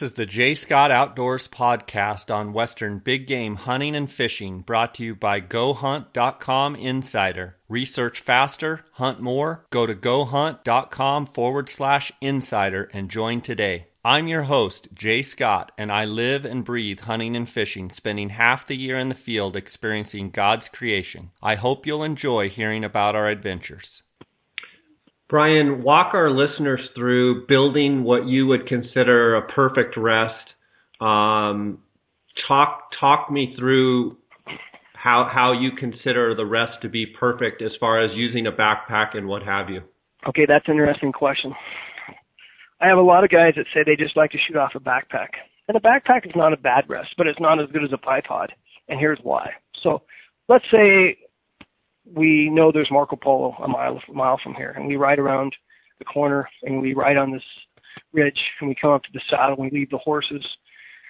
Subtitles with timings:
[0.00, 0.54] This is the J.
[0.54, 6.74] Scott Outdoors podcast on Western big game hunting and fishing, brought to you by GoHunt.com
[6.74, 7.58] Insider.
[7.68, 9.66] Research faster, hunt more.
[9.68, 13.88] Go to GoHunt.com forward slash insider and join today.
[14.02, 18.66] I'm your host, Jay Scott, and I live and breathe hunting and fishing, spending half
[18.66, 21.30] the year in the field experiencing God's creation.
[21.42, 24.02] I hope you'll enjoy hearing about our adventures.
[25.30, 30.34] Brian, walk our listeners through building what you would consider a perfect rest.
[31.00, 31.78] Um,
[32.48, 34.16] talk talk me through
[34.92, 39.16] how how you consider the rest to be perfect as far as using a backpack
[39.16, 39.82] and what have you.
[40.28, 41.54] Okay, that's an interesting question.
[42.80, 44.80] I have a lot of guys that say they just like to shoot off a
[44.80, 45.28] backpack.
[45.68, 47.98] And a backpack is not a bad rest, but it's not as good as a
[47.98, 48.48] bipod.
[48.88, 49.50] And here's why.
[49.82, 50.02] So
[50.48, 51.18] let's say
[52.14, 55.54] we know there's Marco Polo a mile a mile from here, and we ride around
[55.98, 57.42] the corner and we ride on this
[58.12, 60.44] ridge and we come up to the saddle and we leave the horses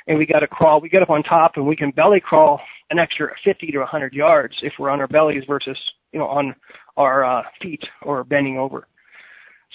[0.07, 0.81] and we got to crawl.
[0.81, 4.13] We get up on top and we can belly crawl an extra 50 to 100
[4.13, 5.79] yards if we're on our bellies versus
[6.13, 6.55] you know on
[6.97, 8.87] our uh, feet or bending over.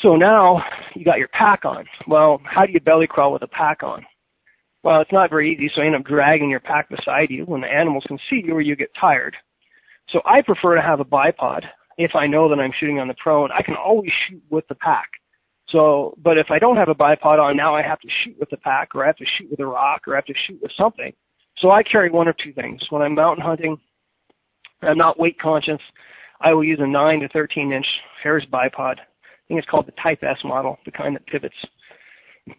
[0.02, 0.62] So now
[0.94, 1.86] you got your pack on.
[2.08, 4.06] Well, how do you belly crawl with a pack on?
[4.84, 7.62] Well, it's not very easy, so you end up dragging your pack beside you when
[7.62, 9.36] the animals can see you or you get tired.
[10.10, 11.62] So I prefer to have a bipod
[11.98, 13.52] if I know that I'm shooting on the prone.
[13.52, 15.10] I can always shoot with the pack.
[15.70, 18.50] So, but if I don't have a bipod on, now I have to shoot with
[18.50, 20.60] the pack or I have to shoot with a rock or I have to shoot
[20.62, 21.12] with something.
[21.58, 22.82] So I carry one or two things.
[22.90, 23.78] When I'm mountain hunting,
[24.82, 25.82] I'm not weight conscious.
[26.42, 27.88] I will use a 9 to 13 inch
[28.22, 28.98] Harris bipod
[29.46, 31.56] I think it's called the Type S model, the kind that pivots.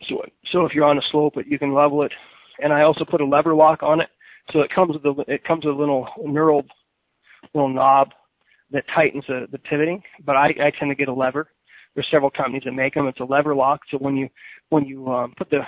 [0.08, 2.12] So, so if you're on a slope, you can level it.
[2.60, 4.08] And I also put a lever lock on it,
[4.52, 6.68] so it comes with a it comes with a little knurled
[7.54, 8.08] little knob
[8.70, 10.02] that tightens the, the pivoting.
[10.24, 11.48] But I, I tend to get a lever.
[11.94, 13.06] There's several companies that make them.
[13.06, 14.28] It's a lever lock, so when you
[14.68, 15.60] when you um, put the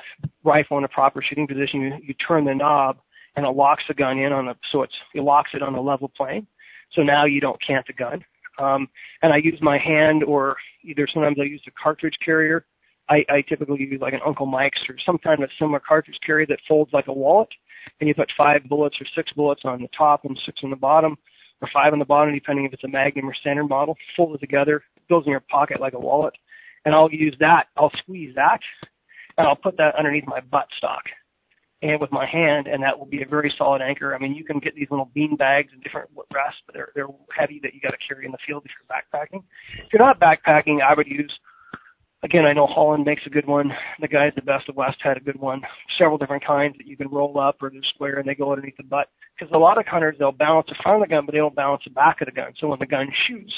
[0.45, 2.99] rifle in a proper shooting position, you, you turn the knob
[3.37, 5.81] and it locks the gun in on a so it's it locks it on a
[5.81, 6.47] level plane.
[6.93, 8.25] So now you don't cant the gun.
[8.59, 8.89] Um,
[9.23, 12.67] and I use my hand or either sometimes I use a cartridge carrier.
[13.09, 16.47] I, I typically use like an Uncle Mike's or some kind of similar cartridge carrier
[16.47, 17.49] that folds like a wallet.
[18.01, 20.77] And you put five bullets or six bullets on the top and six on the
[20.77, 21.17] bottom
[21.61, 23.97] or five on the bottom, depending if it's a Magnum or standard model.
[24.17, 26.35] Fold it together, goes in your pocket like a wallet.
[26.85, 27.65] And I'll use that.
[27.77, 28.61] I'll squeeze that
[29.39, 31.05] and I'll put that underneath my butt stock
[31.81, 34.15] and with my hand, and that will be a very solid anchor.
[34.15, 37.07] I mean, you can get these little bean bags and different rests, but they're they're
[37.37, 39.45] heavy that you got to carry in the field if you're backpacking.
[39.79, 41.33] If you're not backpacking, I would use.
[42.25, 43.71] Again, I know Holland makes a good one.
[44.01, 45.63] The guys at the Best of West had a good one.
[45.97, 48.77] Several different kinds that you can roll up or they're square and they go underneath
[48.77, 49.09] the butt.
[49.39, 51.55] Because a lot of hunters they'll balance the front of the gun, but they don't
[51.55, 52.53] balance the back of the gun.
[52.59, 53.53] So when the gun shoots,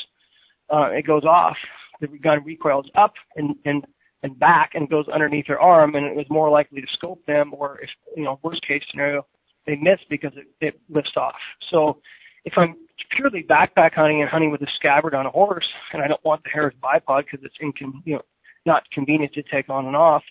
[0.68, 1.56] uh, it goes off.
[2.02, 3.84] The gun recoils up and and
[4.22, 7.52] and back and goes underneath their arm, and it was more likely to scope them,
[7.54, 9.26] or if you know worst case scenario,
[9.66, 11.34] they miss because it, it lifts off.
[11.70, 12.00] So
[12.44, 12.76] if I'm
[13.16, 16.42] purely backpack hunting and hunting with a scabbard on a horse, and I don't want
[16.44, 18.22] the Harris bipod because it's incon- you know
[18.66, 20.22] not convenient to take on and off,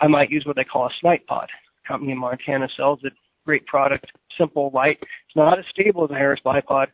[0.00, 1.48] I might use what they call a snipe pod.
[1.86, 3.12] company in Montana sells it.
[3.44, 4.06] Great product,
[4.38, 4.98] simple, light.
[5.00, 6.86] It's not as stable as a Harris bipod,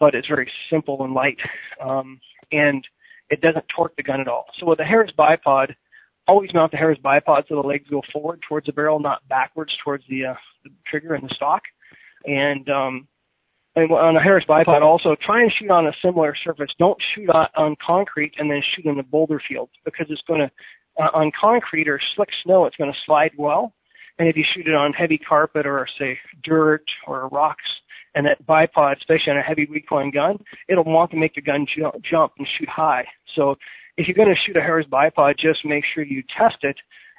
[0.00, 1.38] but it's very simple and light.
[1.84, 2.20] Um,
[2.52, 2.86] and
[3.30, 4.46] it doesn't torque the gun at all.
[4.58, 5.74] So with the Harris bipod,
[6.26, 9.76] always mount the Harris bipod so the legs go forward towards the barrel, not backwards
[9.84, 10.34] towards the, uh,
[10.64, 11.62] the trigger and the stock.
[12.24, 13.08] And um,
[13.76, 16.70] and on a Harris bipod also try and shoot on a similar surface.
[16.78, 20.40] Don't shoot on, on concrete and then shoot in the boulder field because it's going
[20.40, 20.50] to
[21.02, 23.72] uh, on concrete or slick snow it's going to slide well.
[24.18, 27.64] And if you shoot it on heavy carpet or say dirt or rocks,
[28.14, 31.66] and that bipod, especially on a heavy recoiling gun, it'll want to make the gun
[31.76, 33.04] jump, jump and shoot high.
[33.34, 33.56] So
[33.96, 36.76] if you're going to shoot a Harris bipod, just make sure you test it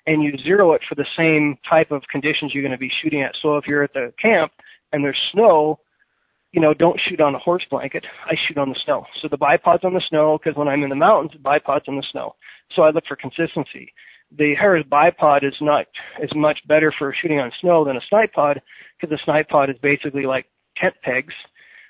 [0.07, 3.23] and you zero it for the same type of conditions you're going to be shooting
[3.23, 3.33] at.
[3.41, 4.53] So if you're at the camp
[4.93, 5.79] and there's snow,
[6.55, 8.05] you know, don't shoot on a horse blanket.
[8.25, 9.05] I shoot on the snow.
[9.21, 11.97] So the bipod's on the snow because when I'm in the mountains, the bipod's on
[11.97, 12.35] the snow.
[12.73, 13.93] So I look for consistency.
[14.35, 15.85] The Harris bipod is not
[16.23, 18.61] is much better for shooting on snow than a snipe pod
[18.95, 20.45] because the snipe pod is basically like
[20.77, 21.33] tent pegs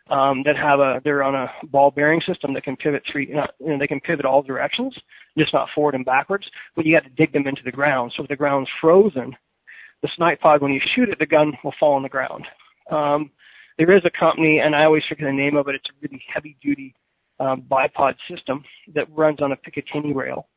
[0.09, 3.35] um, that have a they're on a ball bearing system that can pivot three you
[3.35, 4.94] know they can pivot all directions
[5.38, 6.45] just not forward and backwards
[6.75, 9.35] but you have to dig them into the ground so if the ground's frozen
[10.03, 12.45] the snipe pod when you shoot it the gun will fall on the ground
[12.91, 13.31] um,
[13.77, 16.24] there is a company and i always forget the name of it it's a really
[16.33, 16.94] heavy duty
[17.39, 18.63] um, bipod system
[18.94, 20.48] that runs on a picatinny rail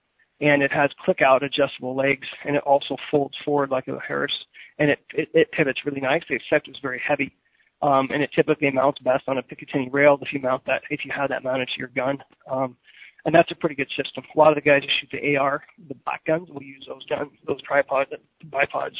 [0.41, 4.33] and it has click out adjustable legs and it also folds forward like a harris
[4.79, 7.35] and it, it, it pivots really nicely except it's very heavy
[7.83, 11.05] um, and it typically mounts best on a Picatinny rail if you mount that if
[11.05, 12.19] you have that mounted to your gun.
[12.51, 12.77] Um,
[13.25, 14.25] and that's a pretty good system.
[14.35, 17.05] A lot of the guys who shoot the AR, the black guns, will use those
[17.07, 18.11] guns, those tripods,
[18.47, 18.97] bipods.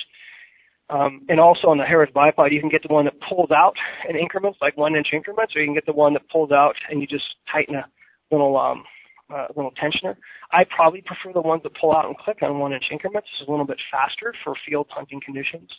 [0.91, 3.75] Um, and also on the Harris bipod, you can get the one that pulls out
[4.09, 6.77] in increments, like one inch increments, or you can get the one that pulls out
[6.91, 7.87] and you just tighten a
[8.31, 8.85] little um,
[9.33, 10.17] uh, little tensioner.
[10.53, 13.29] I probably prefer the ones that pull out and click on one inch increments.
[13.39, 15.71] It's a little bit faster for field hunting conditions.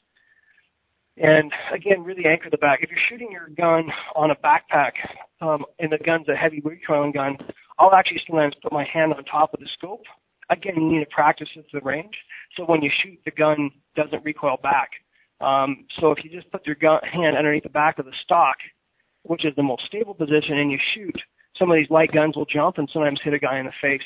[1.17, 2.79] And again, really anchor the back.
[2.81, 4.91] If you're shooting your gun on a backpack,
[5.41, 7.37] um, and the gun's a heavy recoiling gun,
[7.77, 10.03] I'll actually sometimes put my hand on top of the scope.
[10.49, 12.15] Again, you need to practice at the range.
[12.57, 14.89] So when you shoot, the gun doesn't recoil back.
[15.41, 18.57] Um, so if you just put your gun, hand underneath the back of the stock,
[19.23, 21.15] which is the most stable position, and you shoot,
[21.57, 24.01] some of these light guns will jump and sometimes hit a guy in the face.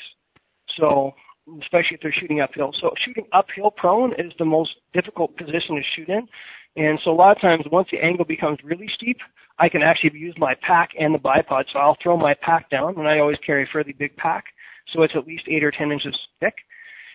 [0.78, 1.14] So
[1.60, 2.72] especially if they're shooting uphill.
[2.80, 6.26] So shooting uphill prone is the most difficult position to shoot in.
[6.76, 9.18] And so a lot of times once the angle becomes really steep,
[9.58, 11.64] I can actually use my pack and the bipod.
[11.72, 14.46] So I'll throw my pack down, and I always carry a fairly big pack,
[14.92, 16.54] so it's at least eight or ten inches thick.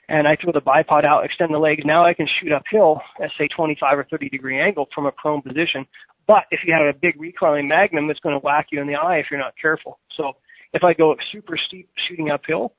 [0.08, 1.84] And I throw the bipod out, extend the legs.
[1.86, 5.42] Now I can shoot uphill at say 25 or 30 degree angle from a prone
[5.42, 5.86] position.
[6.26, 8.96] But if you have a big recoiling magnum, it's going to whack you in the
[8.96, 10.00] eye if you're not careful.
[10.18, 10.34] So
[10.74, 12.74] if I go super steep shooting uphill,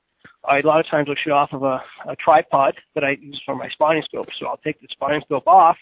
[0.47, 3.41] I, a lot of times will shoot off of a, a tripod that I use
[3.45, 4.27] for my spotting scope.
[4.39, 5.77] So I'll take the spotting scope off,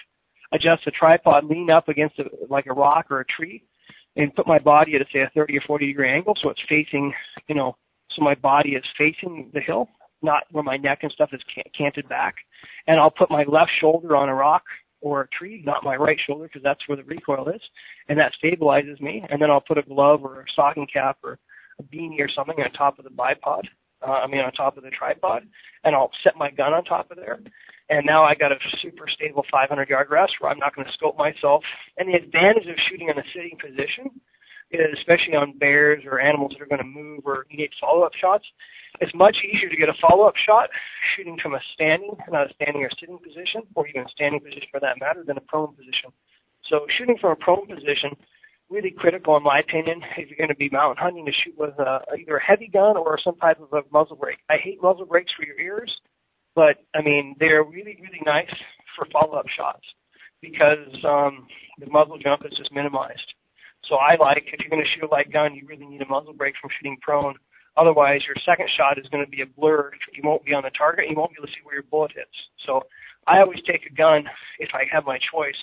[0.52, 3.64] adjust the tripod, lean up against a, like a rock or a tree,
[4.16, 7.14] and put my body at say a 30 or 40 degree angle, so it's facing,
[7.48, 7.76] you know,
[8.20, 9.88] so my body is facing the hill,
[10.22, 11.42] not where my neck and stuff is
[11.78, 12.36] canted back.
[12.88, 14.64] And I'll put my left shoulder on a rock
[15.02, 17.62] or a tree, not my right shoulder, because that's where the recoil is,
[18.10, 19.24] and that stabilizes me.
[19.30, 21.40] And then I'll put a glove or a stocking cap or
[21.80, 23.64] a beanie or something on top of the bipod.
[24.06, 25.44] Uh, I mean, on top of the tripod,
[25.84, 27.40] and I'll set my gun on top of there.
[27.90, 30.94] And now I got a super stable 500 yard rest where I'm not going to
[30.94, 31.64] scope myself.
[31.98, 34.22] And the advantage of shooting in a sitting position
[34.72, 38.46] especially on bears or animals that are going to move or need follow up shots,
[39.02, 40.70] it's much easier to get a follow up shot
[41.16, 44.68] shooting from a standing, not a standing or sitting position, or even a standing position
[44.72, 46.12] for that matter, than a prone position.
[46.68, 48.16] So shooting from a prone position
[48.70, 51.78] really critical, in my opinion, if you're going to be mountain hunting to shoot with
[51.80, 54.38] a, either a heavy gun or some type of a muzzle brake.
[54.50, 55.92] I hate muzzle brakes for your ears,
[56.56, 58.54] but I mean they're really really nice
[58.96, 59.86] for follow-up shots
[60.42, 61.48] because um,
[61.80, 63.34] the muzzle jump is just minimized.
[63.90, 66.08] So I like if you're going to shoot a light gun, you really need a
[66.08, 67.36] muzzle brake from shooting prone.
[67.76, 69.92] Otherwise, your second shot is going to be a blur.
[70.14, 71.10] You won't be on the target.
[71.10, 72.38] You won't be able to see where your bullet hits.
[72.66, 72.86] So
[73.26, 75.58] I always take a gun if I have my choice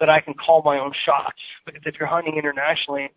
[0.00, 1.38] that I can call my own shots.
[1.64, 3.08] Because if you're hunting internationally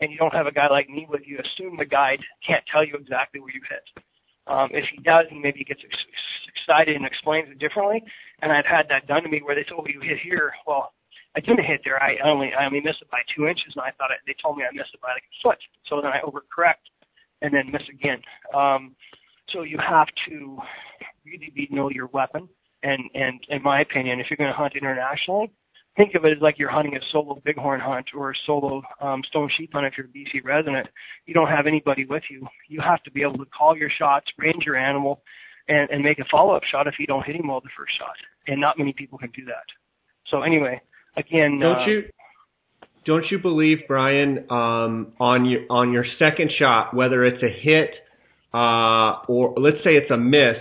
[0.00, 2.84] and you don't have a guy like me with you, assume the guide can't tell
[2.84, 4.04] you exactly where you hit.
[4.46, 6.10] Um, if he does, he maybe gets ex-
[6.50, 8.02] excited and explains it differently.
[8.42, 10.52] And I've had that done to me where they told me you hit here.
[10.66, 10.92] Well,
[11.34, 12.02] I didn't hit there.
[12.02, 14.56] I only I only missed it by two inches, and I thought I, they told
[14.56, 15.58] me I missed it by like a foot.
[15.88, 16.84] So then I overcorrect
[17.40, 18.20] and then miss again.
[18.54, 18.94] Um,
[19.50, 20.58] so you have to
[21.24, 22.48] really be know your weapon.
[22.82, 25.50] And and in my opinion, if you're going to hunt internationally,
[25.96, 29.22] think of it as like you're hunting a solo bighorn hunt or a solo um,
[29.28, 30.88] stone sheep hunt if you're a BC resident.
[31.26, 32.46] You don't have anybody with you.
[32.68, 35.22] You have to be able to call your shots, range your animal,
[35.68, 38.16] and, and make a follow-up shot if you don't hit him well the first shot.
[38.46, 39.64] And not many people can do that.
[40.28, 40.80] So anyway,
[41.16, 42.02] again, don't uh, you
[43.04, 47.90] don't you believe, Brian, um, on your on your second shot, whether it's a hit
[48.54, 50.56] uh, or let's say it's a miss,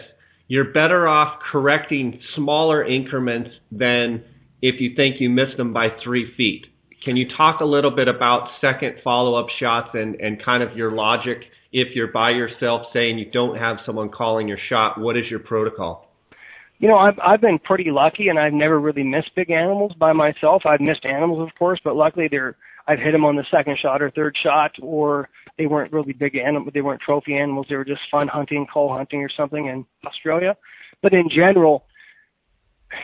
[0.48, 4.24] you're better off correcting smaller increments than
[4.62, 6.66] if you think you missed them by three feet.
[7.04, 10.92] Can you talk a little bit about second follow-up shots and, and kind of your
[10.92, 11.40] logic
[11.72, 15.00] if you're by yourself saying you don't have someone calling your shot?
[15.00, 16.11] What is your protocol?
[16.82, 20.14] You know, I've I've been pretty lucky, and I've never really missed big animals by
[20.14, 20.64] myself.
[20.66, 22.58] I've missed animals, of course, but luckily they're
[22.88, 26.36] I've hit them on the second shot or third shot, or they weren't really big
[26.36, 26.72] animals.
[26.74, 27.68] They weren't trophy animals.
[27.70, 30.58] They were just fun hunting, coal hunting, or something in Australia.
[31.04, 31.86] But in general,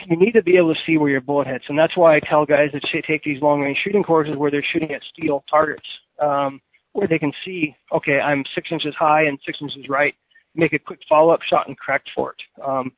[0.06, 2.20] you need to be able to see where your bullet hits, and that's why I
[2.20, 5.86] tell guys that take these long range shooting courses where they're shooting at steel targets,
[6.20, 6.60] um,
[6.94, 10.14] where they can see, okay, I'm six inches high and six inches right.
[10.56, 12.42] Make a quick follow up shot and correct for it.
[12.66, 12.90] Um,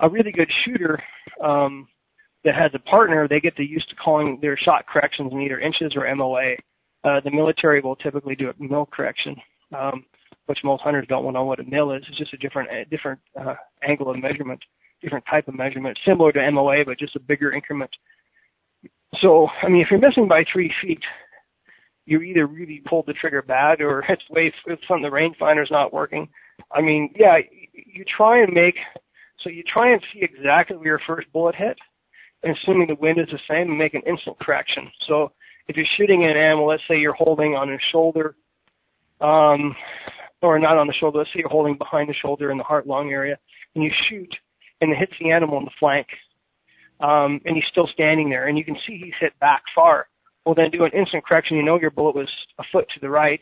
[0.00, 1.02] a really good shooter
[1.42, 1.88] um,
[2.44, 5.58] that has a partner, they get to used to calling their shot corrections in either
[5.58, 6.54] inches or MOA.
[7.04, 9.36] Uh, the military will typically do a mil correction,
[9.76, 10.04] um,
[10.46, 12.02] which most hunters don't want to know what a mil is.
[12.08, 14.60] It's just a different, a different uh, angle of measurement
[15.02, 17.90] different type of measurement, similar to MOA, but just a bigger increment.
[19.20, 21.02] So, I mean, if you're missing by three feet,
[22.06, 25.92] you either really pulled the trigger bad or it's way it's from the rangefinder's not
[25.92, 26.28] working.
[26.72, 27.38] I mean, yeah,
[27.72, 28.76] you try and make
[29.46, 31.78] so you try and see exactly where your first bullet hit,
[32.42, 34.90] assuming the wind is the same, and make an instant correction.
[35.06, 35.30] So
[35.68, 38.34] if you're shooting an animal, let's say you're holding on his shoulder,
[39.20, 39.76] um,
[40.42, 41.18] or not on the shoulder.
[41.18, 43.38] Let's say you're holding behind the shoulder in the heart lung area,
[43.74, 44.34] and you shoot,
[44.80, 46.08] and it hits the animal in the flank,
[47.00, 50.08] um, and he's still standing there, and you can see he's hit back far.
[50.44, 51.56] Well, then do an instant correction.
[51.56, 53.40] You know your bullet was a foot to the right.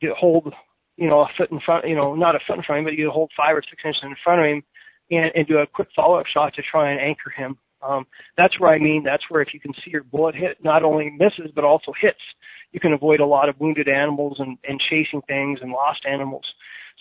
[0.00, 0.52] You hold,
[0.96, 1.88] you know, a foot in front.
[1.88, 3.82] You know, not a foot in front of him, but you hold five or six
[3.84, 4.62] inches in front of him,
[5.10, 7.56] and, and do a quick follow-up shot to try and anchor him.
[7.82, 9.02] Um, that's where I mean.
[9.04, 12.20] That's where if you can see your bullet hit, not only misses but also hits
[12.72, 16.44] you can avoid a lot of wounded animals and, and chasing things and lost animals.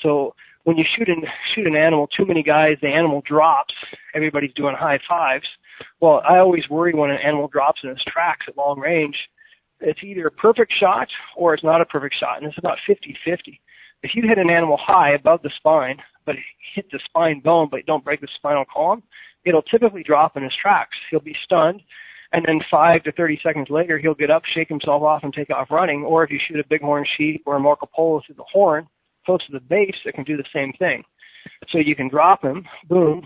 [0.02, 1.24] So when you shoot an
[1.54, 3.74] shoot an animal, too many guys, the animal drops.
[4.16, 5.48] Everybody's doing high fives.
[6.02, 9.16] Well, I always worry when an animal drops in its tracks at long range.
[9.80, 13.60] It's either a perfect shot or it's not a perfect shot, and it's about 50-50.
[14.04, 15.98] If you hit an animal high above the spine,
[16.30, 16.36] but
[16.76, 19.04] hit the spine bone, but don't break the spinal column,
[19.46, 20.96] it'll typically drop in his tracks.
[21.10, 21.82] He'll be stunned
[22.32, 25.50] and then five to 30 seconds later, he'll get up, shake himself off, and take
[25.50, 26.04] off running.
[26.04, 28.88] Or if you shoot a bighorn sheep or a Marco Polo through the horn,
[29.26, 31.04] close to the base, it can do the same thing.
[31.72, 33.24] So you can drop him, boom,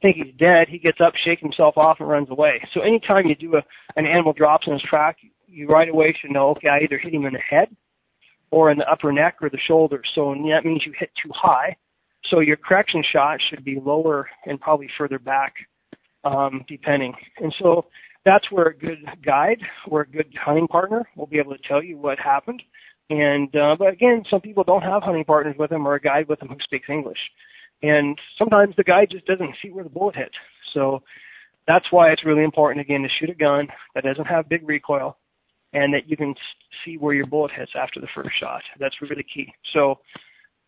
[0.00, 2.62] think he's dead, he gets up, shakes himself off, and runs away.
[2.72, 3.62] So anytime you do a,
[3.96, 7.14] an animal drops in his track, you right away should know, okay, I either hit
[7.14, 7.68] him in the head
[8.50, 10.02] or in the upper neck or the shoulder.
[10.14, 11.76] So that means you hit too high.
[12.30, 15.54] So your correction shot should be lower and probably further back,
[16.24, 17.14] um, depending.
[17.38, 17.86] And so
[18.24, 21.82] that's where a good guide or a good hunting partner will be able to tell
[21.82, 22.62] you what happened.
[23.08, 26.28] And uh, but again, some people don't have hunting partners with them or a guide
[26.28, 27.20] with them who speaks English,
[27.82, 30.32] and sometimes the guide just doesn't see where the bullet hit.
[30.74, 31.02] So
[31.68, 35.16] that's why it's really important again to shoot a gun that doesn't have big recoil,
[35.72, 36.34] and that you can
[36.84, 38.62] see where your bullet hits after the first shot.
[38.80, 39.52] That's really key.
[39.72, 40.00] So,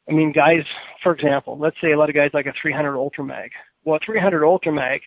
[0.09, 0.65] I mean, guys,
[1.03, 3.51] for example, let's say a lot of guys like a 300 Ultra Mag.
[3.85, 5.01] Well, a 300 Ultra Mag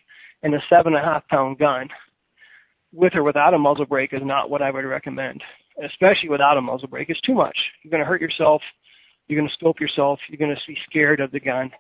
[0.44, 1.90] and a seven and a half pound gun
[2.94, 5.42] with or without a muzzle brake is not what I would recommend,
[5.84, 7.10] especially without a muzzle brake.
[7.10, 7.58] It's too much.
[7.84, 8.62] You're going to hurt yourself.
[9.28, 10.20] You're going to scope yourself.
[10.30, 11.72] You're going to be scared of the gun.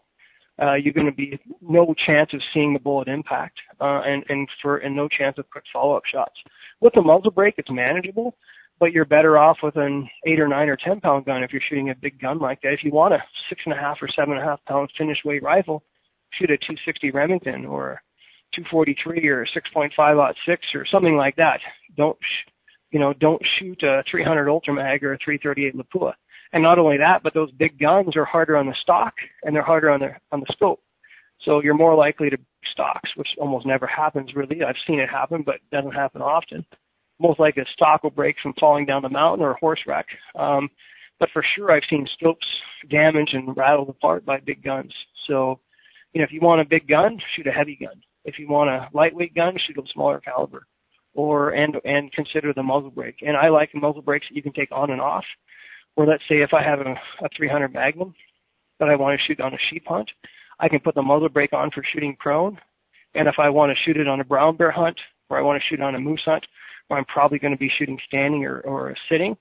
[0.61, 4.47] Uh, you're going to be no chance of seeing the bullet impact, uh, and and
[4.61, 6.35] for and no chance of quick follow-up shots.
[6.81, 8.35] With a muzzle brake, it's manageable,
[8.81, 11.61] but you're better off with an eight or nine or ten pound gun if you're
[11.69, 12.73] shooting a big gun like that.
[12.73, 15.23] If you want a six and a half or seven and a half pound finished
[15.23, 15.83] weight rifle,
[16.33, 18.01] shoot a 260 Remington or
[18.55, 21.59] 243 or 6.5 six or something like that.
[21.95, 22.17] Don't,
[22.89, 26.13] you know, don't shoot a 300 Ultra Mag or a 338 Lapua.
[26.51, 29.61] And not only that, but those big guns are harder on the stock and they're
[29.61, 30.81] harder on the on the scope.
[31.45, 32.37] So you're more likely to
[32.71, 34.63] stocks, which almost never happens really.
[34.63, 36.65] I've seen it happen, but it doesn't happen often.
[37.21, 40.07] Most likely a stock will break from falling down the mountain or a horse wreck.
[40.37, 40.69] Um,
[41.19, 42.47] but for sure, I've seen scopes
[42.89, 44.91] damaged and rattled apart by big guns.
[45.27, 45.59] So,
[46.13, 48.01] you know, if you want a big gun, shoot a heavy gun.
[48.25, 50.65] If you want a lightweight gun, shoot a smaller caliber,
[51.13, 53.17] or and and consider the muzzle brake.
[53.21, 55.25] And I like muzzle brakes that you can take on and off.
[55.95, 58.13] Or let's say if I have a, a 300 Magnum
[58.79, 60.09] that I want to shoot on a sheep hunt,
[60.59, 62.57] I can put the muzzle brake on for shooting prone.
[63.13, 64.97] And if I want to shoot it on a brown bear hunt,
[65.29, 66.45] or I want to shoot on a moose hunt,
[66.91, 69.37] where I'm probably going to be shooting standing or, or sitting,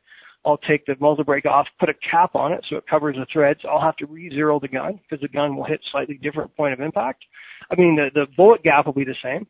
[0.46, 3.26] I'll take the muzzle brake off, put a cap on it so it covers the
[3.30, 3.58] threads.
[3.68, 6.80] I'll have to re-zero the gun because the gun will hit slightly different point of
[6.80, 7.24] impact.
[7.68, 9.48] I mean, the, the bullet gap will be the same.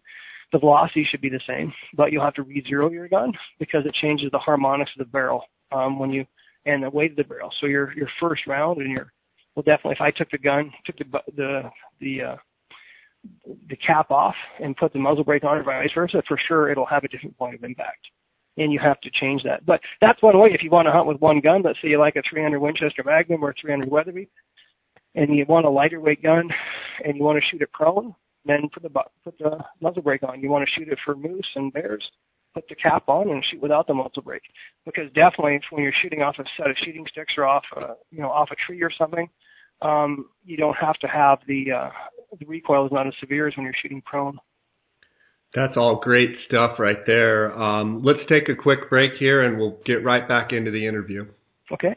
[0.50, 3.94] The velocity should be the same, but you'll have to re-zero your gun because it
[4.00, 6.24] changes the harmonics of the barrel um, when you
[6.66, 7.52] and the weight of the barrel.
[7.60, 9.12] So your your first round and your
[9.54, 11.04] well, definitely if I took the gun, took the
[11.36, 11.62] the
[12.00, 12.36] the uh,
[13.68, 16.86] the cap off and put the muzzle brake on or vice versa, for sure it'll
[16.86, 18.06] have a different point of impact.
[18.56, 19.64] And you have to change that.
[19.64, 21.98] But that's one way if you want to hunt with one gun, let's say you
[21.98, 24.28] like a 300 Winchester Magnum or 300 Weatherby,
[25.14, 26.48] and you want a lighter weight gun
[27.04, 28.90] and you want to shoot it prone, then put the
[29.24, 30.40] put the muzzle brake on.
[30.40, 32.04] You want to shoot it for moose and bears,
[32.54, 34.42] put the cap on and shoot without the muzzle brake.
[34.84, 38.20] Because definitely when you're shooting off a set of shooting sticks or off a, you
[38.20, 39.28] know off a tree or something,
[39.82, 41.90] um, you don't have to have the uh,
[42.40, 44.38] the recoil is not as severe as when you're shooting prone.
[45.54, 47.52] That's all great stuff right there.
[47.52, 51.26] Um, let's take a quick break here and we'll get right back into the interview.
[51.72, 51.96] Okay.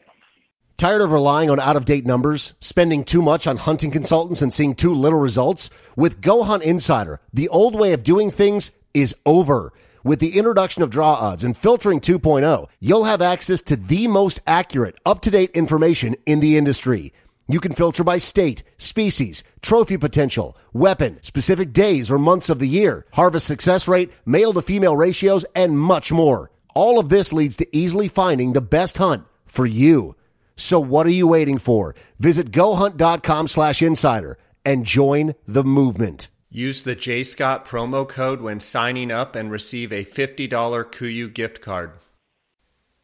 [0.76, 4.52] Tired of relying on out of date numbers, spending too much on hunting consultants, and
[4.52, 5.70] seeing too little results?
[5.96, 9.72] With Go Hunt Insider, the old way of doing things is over.
[10.04, 14.42] With the introduction of draw odds and filtering 2.0, you'll have access to the most
[14.46, 17.14] accurate, up to date information in the industry.
[17.48, 22.68] You can filter by state, species, trophy potential, weapon, specific days or months of the
[22.68, 26.52] year, harvest success rate, male to female ratios, and much more.
[26.74, 30.16] All of this leads to easily finding the best hunt for you.
[30.56, 31.96] So what are you waiting for?
[32.18, 36.30] Visit gohunt.com slash insider and join the movement.
[36.50, 41.62] Use the J Scott promo code when signing up and receive a $50 KUIU gift
[41.62, 41.92] card.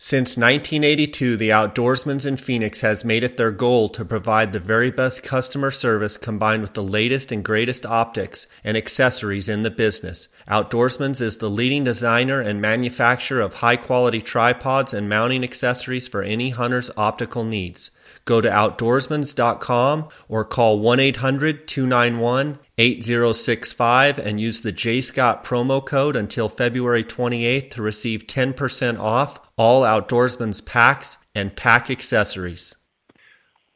[0.01, 4.91] Since 1982, the Outdoorsman's in Phoenix has made it their goal to provide the very
[4.91, 10.29] best customer service combined with the latest and greatest optics and accessories in the business.
[10.48, 16.24] Outdoorsman's is the leading designer and manufacturer of high quality tripods and mounting accessories for
[16.24, 17.91] any hunter's optical needs.
[18.24, 25.86] Go to outdoorsmans.com or call 1 800 291 8065 and use the J Scott promo
[25.86, 32.75] code until February 28th to receive 10% off all Outdoorsman's packs and pack accessories.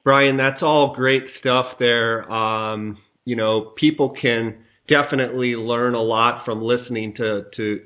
[0.06, 2.32] Brian, that's all great stuff there.
[2.32, 7.82] Um, you know, people can definitely learn a lot from listening to to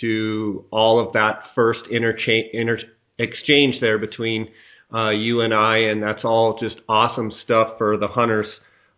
[0.00, 2.78] to all of that first interchange inter-
[3.18, 4.48] exchange there between
[4.92, 8.46] uh, you and I, and that's all just awesome stuff for the hunters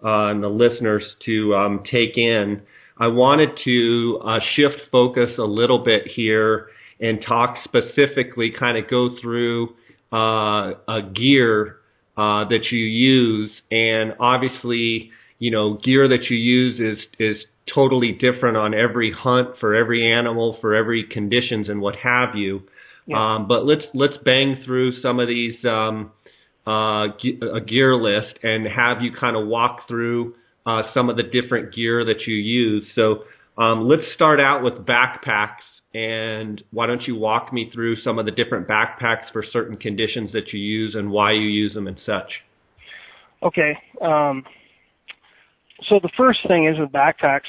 [0.04, 2.62] uh, and the listeners to um, take in.
[2.98, 6.68] I wanted to uh, shift focus a little bit here
[7.00, 9.70] and talk specifically, kind of go through
[10.12, 11.76] uh, a gear
[12.16, 17.36] uh, that you use, and obviously, you know, gear that you use is is
[17.74, 22.62] totally different on every hunt for every animal for every conditions and what have you.
[23.06, 23.36] Yeah.
[23.36, 26.10] Um, but let's let's bang through some of these um,
[26.70, 30.34] uh, a gear list and have you kind of walk through
[30.66, 32.84] uh, some of the different gear that you use.
[32.94, 33.24] So
[33.60, 35.64] um, let's start out with backpacks.
[35.92, 40.30] And why don't you walk me through some of the different backpacks for certain conditions
[40.32, 42.30] that you use and why you use them and such?
[43.42, 43.72] Okay.
[44.00, 44.44] Um,
[45.88, 47.40] so the first thing is with backpacks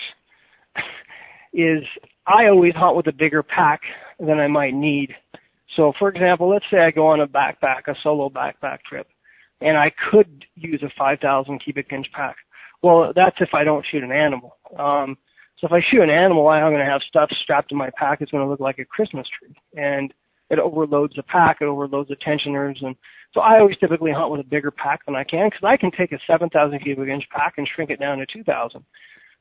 [1.54, 1.84] is
[2.26, 3.82] I always hunt with a bigger pack
[4.20, 5.10] than I might need.
[5.76, 9.08] So, for example, let's say I go on a backpack, a solo backpack trip,
[9.62, 12.36] and I could use a 5,000 cubic inch pack.
[12.82, 14.58] Well, that's if I don't shoot an animal.
[14.78, 15.18] Um,
[15.60, 18.22] so if I shoot an animal, I'm going to have stuff strapped to my pack.
[18.22, 20.14] It's going to look like a Christmas tree, and
[20.50, 21.58] it overloads the pack.
[21.62, 22.96] It overloads the tensioners, and
[23.34, 25.92] so I always typically hunt with a bigger pack than I can because I can
[25.92, 28.84] take a 7,000 cubic inch pack and shrink it down to 2,000.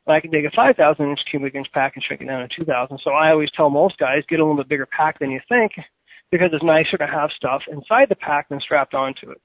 [0.07, 2.55] But I can take a 5,000 inch cubic inch pack and shrink it down to
[2.55, 3.01] 2,000.
[3.03, 5.73] So I always tell most guys get a little bit bigger pack than you think
[6.31, 9.41] because it's nicer to have stuff inside the pack than strapped onto it.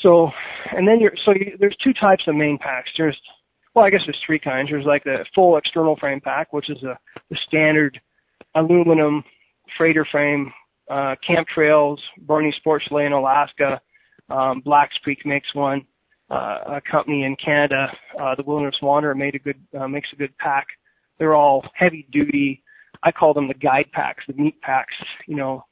[0.00, 0.30] So,
[0.76, 2.90] and then you're, so you, there's two types of main packs.
[2.96, 3.16] There's,
[3.74, 4.70] well, I guess there's three kinds.
[4.70, 6.98] There's like the full external frame pack, which is a,
[7.30, 8.00] the standard
[8.54, 9.22] aluminum
[9.78, 10.52] freighter frame,
[10.90, 13.80] uh, Camp Trails, Barney Sports Chalet in Alaska,
[14.28, 15.86] um, Blacks Creek makes one.
[16.30, 17.88] Uh, a company in Canada,
[18.18, 20.66] uh, the Wilderness Wanderer made a good, uh, makes a good pack.
[21.18, 22.62] They're all heavy duty.
[23.02, 24.94] I call them the guide packs, the meat packs,
[25.26, 25.66] you know,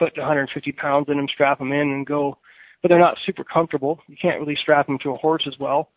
[0.00, 2.38] put 150 pounds in them, strap them in, and go.
[2.82, 4.00] But they're not super comfortable.
[4.08, 5.90] You can't really strap them to a horse as well,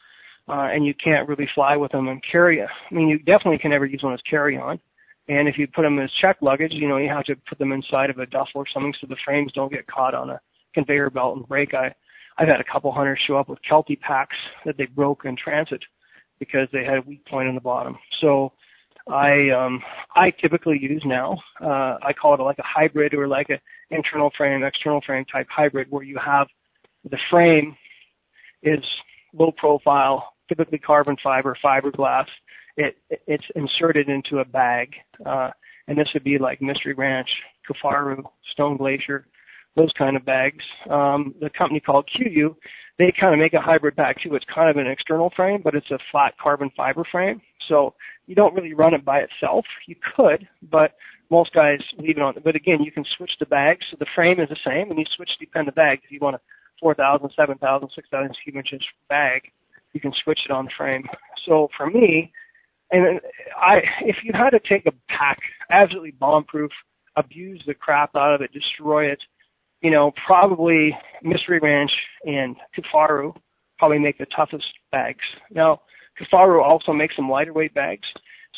[0.49, 2.61] uh, and you can't really fly with them and carry.
[2.61, 4.79] I mean, you definitely can never use one as carry-on.
[5.29, 7.71] And if you put them as check luggage, you know, you have to put them
[7.71, 10.41] inside of a duffel or something so the frames don't get caught on a
[10.73, 11.73] conveyor belt and break.
[11.73, 11.95] I,
[12.37, 14.35] I've had a couple hunters show up with Kelty packs
[14.65, 15.81] that they broke in transit
[16.39, 17.97] because they had a weak point in the bottom.
[18.19, 18.51] So
[19.09, 19.81] I um
[20.15, 21.37] I typically use now.
[21.61, 23.59] Uh I call it like a hybrid or like an
[23.91, 26.47] internal frame, external frame type hybrid where you have
[27.09, 27.75] the frame
[28.61, 28.83] is
[29.33, 32.25] low profile, typically carbon fiber, fiberglass.
[32.77, 34.93] It it's inserted into a bag.
[35.25, 35.51] Uh
[35.87, 37.29] and this would be like Mystery Ranch,
[37.69, 39.25] Kifaru, Stone Glacier,
[39.75, 40.63] those kind of bags.
[40.89, 42.55] Um, the company called KUIU,
[42.97, 44.35] they kind of make a hybrid bag too.
[44.35, 47.41] It's kind of an external frame, but it's a flat carbon fiber frame.
[47.67, 47.93] So
[48.27, 49.65] you don't really run it by itself.
[49.87, 50.91] You could, but
[51.29, 52.35] most guys leave it on.
[52.43, 53.85] But again, you can switch the bags.
[53.89, 55.99] So the frame is the same, and you switch depend the bag.
[56.03, 56.39] If you want a
[56.79, 59.41] 4,000, 7,000, 6,000 cubic inch bag,
[59.93, 61.03] you can switch it on the frame.
[61.45, 62.31] So for me,
[62.91, 63.19] and
[63.57, 65.39] I, if you had to take a pack,
[65.71, 66.71] absolutely bomb-proof,
[67.15, 69.19] abuse the crap out of it, destroy it,
[69.81, 71.91] you know, probably Mystery Ranch
[72.25, 73.35] and Kifaru
[73.77, 75.23] probably make the toughest bags.
[75.51, 75.81] Now,
[76.19, 78.07] Kifaru also makes some lighter weight bags.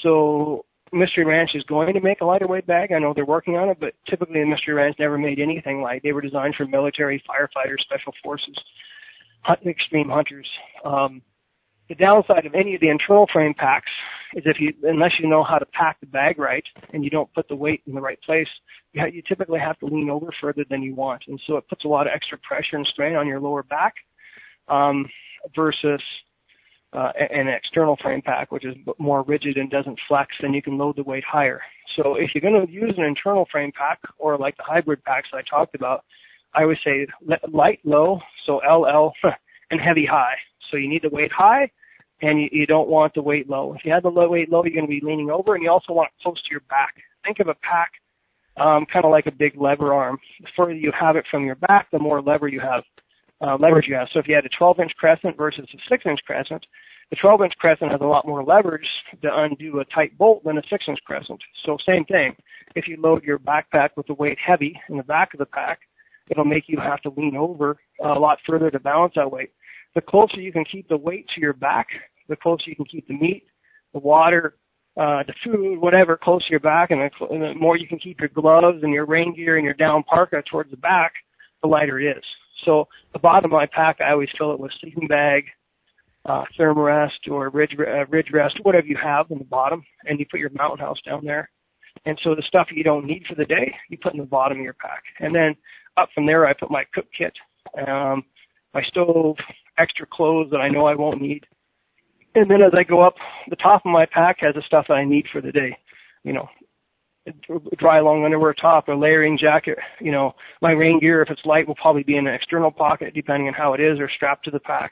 [0.04, 2.92] So Mystery Ranch is going to make a lighter weight bag.
[2.92, 6.02] I know they're working on it, but typically Mystery Ranch never made anything light.
[6.04, 8.58] They were designed for military, firefighters, special forces,
[9.42, 10.48] hunt, extreme hunters.
[10.84, 11.22] Um,
[11.90, 13.92] the downside of any of the internal frame packs
[14.36, 16.64] is if you, unless you know how to pack the bag right
[16.94, 18.48] and you don't put the weight in the right place,
[18.94, 21.68] you, ha- you typically have to lean over further than you want, and so it
[21.70, 23.94] puts a lot of extra pressure and strain on your lower back
[24.68, 25.06] um,
[25.56, 26.02] versus
[26.96, 30.96] an external frame pack, which is more rigid and doesn't flex, then you can load
[30.96, 31.62] the weight higher.
[31.96, 35.30] So if you're going to use an internal frame pack or like the hybrid packs
[35.34, 36.04] I talked about,
[36.54, 37.08] I would say
[37.52, 39.14] light low, so LL,
[39.72, 40.36] and heavy high.
[40.72, 41.70] So you need the weight high,
[42.22, 43.74] and you, you don't want the weight low.
[43.74, 45.70] If you have the low weight low, you're going to be leaning over, and you
[45.70, 46.96] also want it close to your back.
[47.26, 47.92] Think of a pack
[48.58, 50.18] um, kind of like a big lever arm.
[50.42, 52.84] The further you have it from your back, the more lever you have,
[53.42, 54.08] uh, leverage you have.
[54.14, 56.66] So if you had a 12 inch crescent versus a 6 inch crescent,
[57.10, 58.88] the 12 inch crescent has a lot more leverage
[59.22, 61.40] to undo a tight bolt than a 6 inch crescent.
[61.66, 62.36] So same thing.
[62.76, 65.80] If you load your backpack with the weight heavy in the back of the pack,
[66.30, 69.52] it'll make you have to lean over a lot further to balance that weight.
[69.94, 71.88] The closer you can keep the weight to your back,
[72.28, 73.46] the closer you can keep the meat,
[73.94, 74.56] the water,
[74.98, 78.00] uh, the food, whatever, close to your back, and the, and the more you can
[78.00, 81.14] keep your gloves and your rain gear and your down parka towards the back,
[81.62, 82.24] the lighter it is.
[82.66, 85.46] So the bottom of my pack, I always fill it with sleeping bag,
[86.26, 90.26] uh, thermarest or ridge, uh, ridge rest, whatever you have in the bottom, and you
[90.30, 91.50] put your mountain house down there.
[92.06, 94.58] And so the stuff you don't need for the day, you put in the bottom
[94.58, 95.04] of your pack.
[95.20, 95.56] And then
[95.98, 97.34] up from there, I put my cook kit,
[97.88, 98.24] um,
[98.74, 99.38] my stove,
[99.78, 101.46] extra clothes that I know I won't need.
[102.36, 103.16] And then as I go up,
[103.50, 105.78] the top of my pack has the stuff that I need for the day.
[106.24, 106.50] You know,
[107.78, 109.78] dry long underwear top, a layering jacket.
[110.00, 113.14] You know, my rain gear, if it's light, will probably be in an external pocket,
[113.14, 114.92] depending on how it is, or strapped to the pack.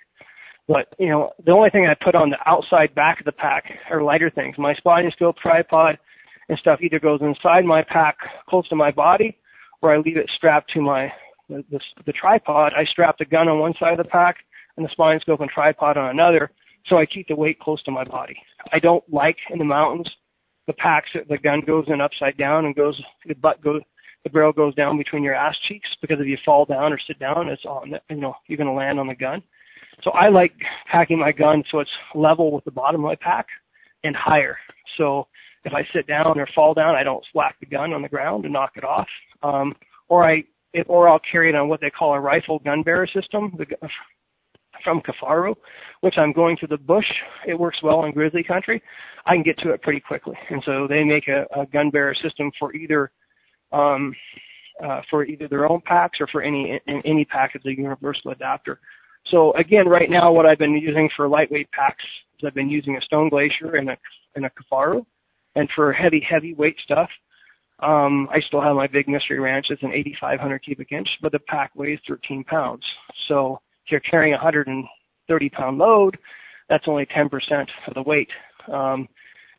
[0.67, 3.65] But you know, the only thing I put on the outside back of the pack
[3.91, 4.56] are lighter things.
[4.58, 5.98] My spotting scope, tripod,
[6.50, 8.17] and stuff either goes inside my pack,
[8.50, 9.38] close to my body,
[9.82, 11.12] or I leave it strapped to my
[11.50, 12.72] the, the, the tripod.
[12.76, 14.38] I strap the gun on one side of the pack
[14.78, 16.52] and the spotting scope and tripod on another,
[16.88, 18.36] so I keep the weight close to my body.
[18.72, 20.10] I don't like in the mountains
[20.67, 23.82] the packs the gun goes in upside down and goes the butt goes
[24.23, 27.19] the barrel goes down between your ass cheeks because if you fall down or sit
[27.19, 29.43] down, it's on you know you're going to land on the gun.
[30.04, 30.54] So I like
[30.91, 33.47] packing my gun so it's level with the bottom of my pack
[34.04, 34.58] and higher.
[34.97, 35.28] So
[35.65, 38.45] if I sit down or fall down, I don't slack the gun on the ground
[38.45, 39.08] and knock it off.
[39.43, 39.73] Um,
[40.08, 40.43] or I
[40.88, 43.65] or I'll carry it on what they call a rifle gun bearer system the,
[44.84, 45.56] from Kifaru,
[46.02, 47.06] which I'm going through the bush.
[47.48, 48.82] It works well in grizzly country.
[49.26, 52.15] I can get to it pretty quickly, and so they make a, a gun bearer
[52.22, 53.12] system for either
[53.72, 54.13] um,
[54.84, 58.32] uh, for either their own packs or for any in any pack as a universal
[58.32, 58.80] adapter.
[59.32, 62.04] So again, right now, what I've been using for lightweight packs
[62.39, 63.98] is I've been using a Stone Glacier and a
[64.36, 65.06] and a Kifaru,
[65.56, 67.10] and for heavy heavy weight stuff,
[67.80, 69.67] um, I still have my big Mystery Ranch.
[69.69, 72.84] It's an 8,500 cubic inch, but the pack weighs 13 pounds.
[73.28, 76.17] So if you're carrying a 130 pound load,
[76.69, 77.30] that's only 10%
[77.88, 78.30] of the weight.
[78.72, 79.08] Um,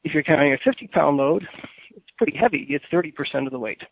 [0.02, 1.46] if you're carrying a 50 pound load,
[1.94, 2.66] it's pretty heavy.
[2.70, 3.82] It's 30% of the weight.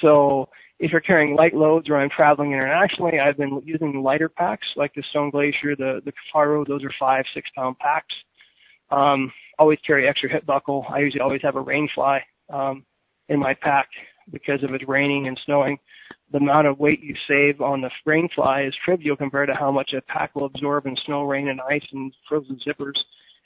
[0.00, 4.66] So if you're carrying light loads or I'm traveling internationally, I've been using lighter packs
[4.76, 6.66] like the Stone Glacier, the the Kifaru.
[6.66, 8.14] Those are five, six pound packs.
[8.90, 10.84] Um, always carry extra hip buckle.
[10.88, 12.84] I usually always have a rain fly um,
[13.28, 13.88] in my pack
[14.30, 15.78] because if it's raining and snowing,
[16.30, 19.70] the amount of weight you save on the rain fly is trivial compared to how
[19.70, 22.98] much a pack will absorb in snow, rain, and ice and frozen zippers.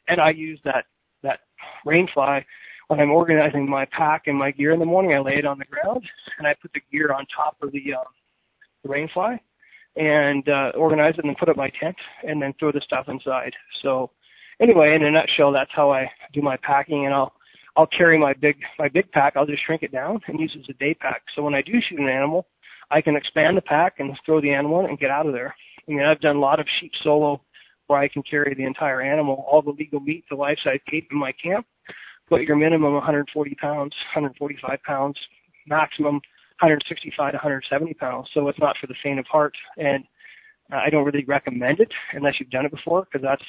[0.08, 0.84] And I use that
[1.22, 1.40] that
[1.84, 2.44] rain fly
[2.88, 5.58] when I'm organizing my pack and my gear in the morning, I lay it on
[5.58, 6.04] the ground
[6.38, 8.04] and I put the gear on top of the, um,
[8.82, 9.38] the rainfly
[9.96, 13.52] and uh, organize it and put up my tent and then throw the stuff inside.
[13.82, 14.10] So
[14.60, 17.32] anyway, in a nutshell, that's how I do my packing and I'll
[17.76, 19.34] I'll carry my big my big pack.
[19.36, 21.22] I'll just shrink it down and use it as a day pack.
[21.34, 22.46] So when I do shoot an animal,
[22.90, 25.54] I can expand the pack and throw the animal in and get out of there.
[25.86, 27.40] I mean, I've done a lot of sheep solo
[27.86, 31.08] where I can carry the entire animal, all the legal meat, the life size cape
[31.10, 31.66] in my camp,
[32.28, 35.16] but your minimum 140 pounds, 145 pounds,
[35.66, 36.14] maximum
[36.60, 38.28] 165 to 170 pounds.
[38.34, 40.04] So it's not for the faint of heart, and
[40.72, 43.44] uh, I don't really recommend it unless you've done it before because that's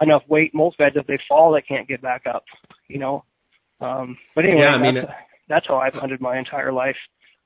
[0.00, 0.54] enough weight.
[0.54, 2.44] Most beds, if they fall, they can't get back up.
[2.88, 3.24] You know.
[3.82, 5.12] Um, but anyway, yeah, I mean, that's,
[5.48, 6.96] that's how I've hunted my entire life.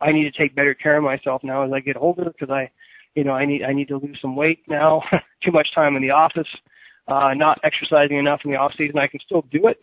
[0.01, 2.71] I need to take better care of myself now as I get older because I,
[3.15, 5.03] you know, I need I need to lose some weight now.
[5.45, 6.49] Too much time in the office,
[7.09, 8.99] uh, not exercising enough in the off season.
[8.99, 9.79] I can still do it,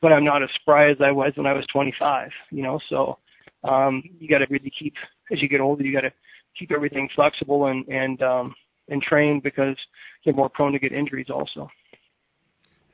[0.00, 2.30] but I'm not as spry as I was when I was 25.
[2.50, 3.18] You know, so
[3.62, 4.94] um, you got to really keep
[5.30, 5.84] as you get older.
[5.84, 6.12] You got to
[6.58, 8.54] keep everything flexible and and um,
[8.88, 9.76] and train because
[10.24, 11.68] you're more prone to get injuries also.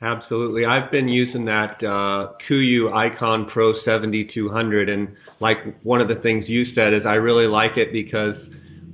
[0.03, 0.65] Absolutely.
[0.65, 5.09] I've been using that uh, KUIU Icon Pro 7200, and
[5.41, 8.37] like one of the things you said is I really like it because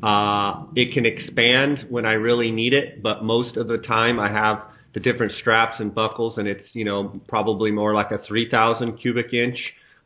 [0.02, 4.32] uh, it can expand when I really need it, but most of the time I
[4.32, 4.58] have
[4.94, 9.32] the different straps and buckles, and it's you know probably more like a 3,000 cubic
[9.32, 9.58] inch.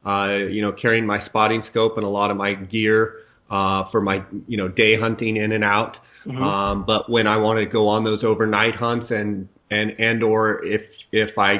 [0.05, 3.17] Uh, you know, carrying my spotting scope and a lot of my gear
[3.51, 5.97] uh, for my you know day hunting in and out.
[6.31, 6.43] Mm-hmm.
[6.43, 10.65] Um, but when I want to go on those overnight hunts and and and or
[10.65, 11.57] if if I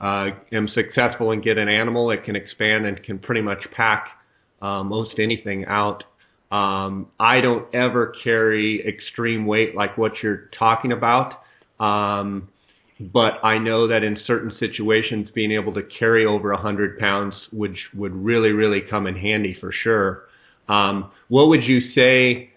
[0.00, 4.06] uh, am successful and get an animal, it can expand and can pretty much pack
[4.62, 6.04] uh, most anything out.
[6.50, 11.34] Um, I don't ever carry extreme weight like what you're talking about.
[11.78, 12.48] Um,
[13.00, 17.34] but I know that in certain situations, being able to carry over a hundred pounds
[17.52, 20.24] would would really really come in handy for sure.
[20.68, 22.49] Um, what would you say?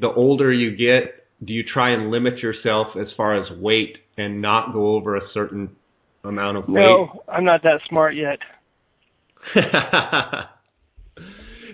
[0.00, 4.42] The older you get, do you try and limit yourself as far as weight and
[4.42, 5.70] not go over a certain
[6.24, 6.86] amount of weight?
[6.86, 8.38] No, I'm not that smart yet.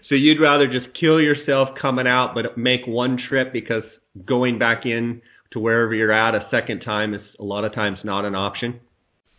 [0.08, 3.82] so you'd rather just kill yourself coming out, but make one trip because
[4.26, 7.98] going back in to wherever you're at a second time is a lot of times
[8.04, 8.80] not an option.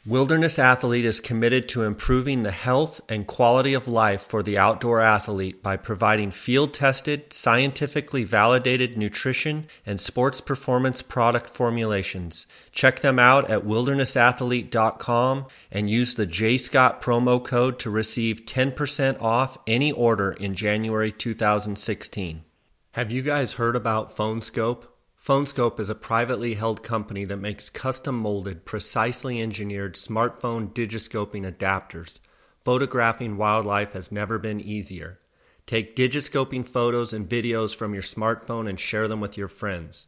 [0.08, 5.02] Wilderness Athlete is committed to improving the health and quality of life for the outdoor
[5.02, 12.46] athlete by providing field tested, scientifically validated nutrition and sports performance product formulations.
[12.72, 19.24] Check them out at wildernessathlete.com and use the J Scott promo code to receive 10%
[19.24, 22.44] off any order in January 2016.
[22.92, 24.84] Have you guys heard about PhoneSkope?
[25.22, 32.20] PhoneSkope is a privately held company that makes custom molded, precisely engineered smartphone digiscoping adapters.
[32.64, 35.20] Photographing wildlife has never been easier.
[35.66, 40.06] Take digiscoping photos and videos from your smartphone and share them with your friends.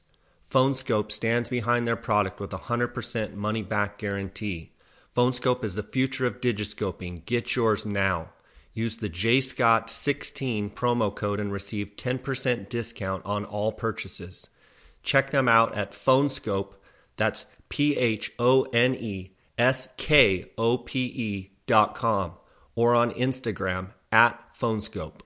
[0.51, 4.71] PhoneSkope stands behind their product with a 100% money back guarantee.
[5.15, 7.25] PhoneSkope is the future of digiscoping.
[7.25, 8.29] Get yours now.
[8.73, 14.49] Use the JScott16 promo code and receive 10% discount on all purchases.
[15.07, 16.73] Check them out at PhoneSkope.
[17.15, 22.33] That's P H O N E S K O P E dot com
[22.75, 25.21] or on Instagram at PhoneSkope.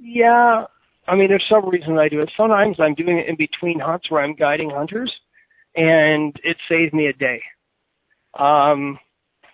[0.00, 0.64] Yeah,
[1.06, 2.32] I mean, there's several reasons I do it.
[2.36, 5.14] Sometimes I'm doing it in between hunts where I'm guiding hunters,
[5.76, 7.40] and it saves me a day.
[8.36, 8.98] Um,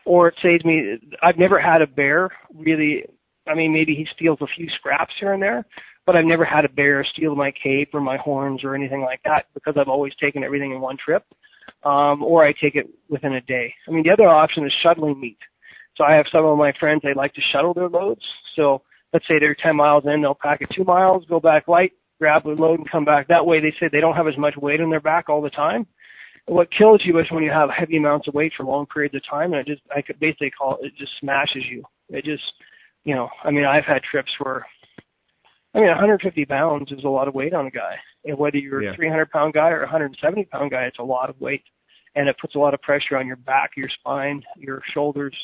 [0.06, 1.00] or it saves me.
[1.22, 3.04] I've never had a bear really.
[3.46, 5.66] I mean, maybe he steals a few scraps here and there,
[6.06, 9.20] but I've never had a bear steal my cape or my horns or anything like
[9.24, 11.24] that because I've always taken everything in one trip,
[11.84, 13.74] um, or I take it within a day.
[13.88, 15.38] I mean, the other option is shuttling meat.
[15.96, 18.22] So I have some of my friends they like to shuttle their loads.
[18.56, 21.92] So let's say they're 10 miles in, they'll pack it two miles, go back light,
[22.18, 23.28] grab the load, and come back.
[23.28, 25.50] That way, they say they don't have as much weight on their back all the
[25.50, 25.86] time.
[26.46, 29.22] What kills you is when you have heavy amounts of weight for long periods of
[29.28, 31.82] time, and it just I could basically call it, it just smashes you.
[32.10, 32.42] It just,
[33.04, 34.66] you know, I mean, I've had trips where
[35.74, 37.96] I mean, 150 pounds is a lot of weight on a guy.
[38.24, 38.92] And whether you're yeah.
[38.92, 41.64] a 300 pound guy or a 170 pound guy, it's a lot of weight.
[42.14, 45.34] And it puts a lot of pressure on your back, your spine, your shoulders.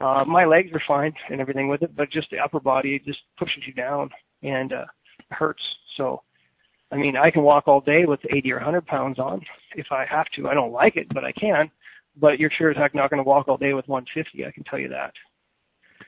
[0.00, 3.18] Uh, my legs are fine and everything with it, but just the upper body, just
[3.38, 4.10] pushes you down
[4.42, 4.84] and, uh,
[5.30, 5.62] hurts.
[5.96, 6.22] So,
[6.92, 9.40] I mean, I can walk all day with 80 or 100 pounds on
[9.74, 10.48] if I have to.
[10.48, 11.70] I don't like it, but I can.
[12.16, 14.46] But you're sure as heck not going to walk all day with 150.
[14.46, 15.12] I can tell you that.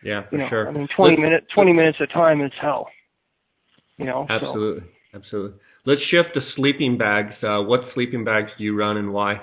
[0.03, 0.69] Yeah, for you know, sure.
[0.69, 2.89] I mean, 20 minutes, 20 minutes a time is hell.
[3.99, 4.27] You know.
[4.29, 5.19] Absolutely, so.
[5.19, 5.59] absolutely.
[5.87, 7.35] Let's shift to sleeping bags.
[7.43, 9.41] Uh, what sleeping bags do you run and why?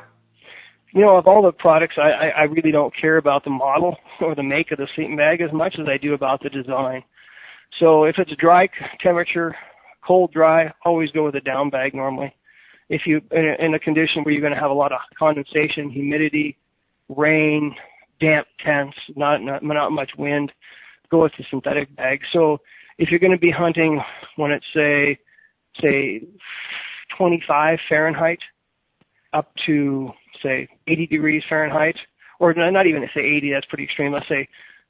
[0.94, 3.98] You know, of all the products, I, I, I really don't care about the model
[4.22, 7.04] or the make of the sleeping bag as much as I do about the design.
[7.80, 8.70] So if it's dry
[9.02, 9.56] temperature,
[10.06, 12.34] cold dry, always go with a down bag normally.
[12.90, 15.00] If you in a, in a condition where you're going to have a lot of
[15.18, 16.58] condensation, humidity,
[17.10, 17.76] rain,
[18.22, 20.52] damp temps, not not not much wind,
[21.10, 22.20] go with the synthetic bag.
[22.32, 22.60] So
[22.98, 24.02] if you're going to be hunting
[24.36, 25.18] when it's say
[25.82, 26.22] say
[27.18, 28.40] 25 Fahrenheit
[29.34, 30.10] up to
[30.42, 31.96] say 80 degrees Fahrenheit,
[32.40, 34.14] or not even say 80, that's pretty extreme.
[34.14, 34.48] Let's say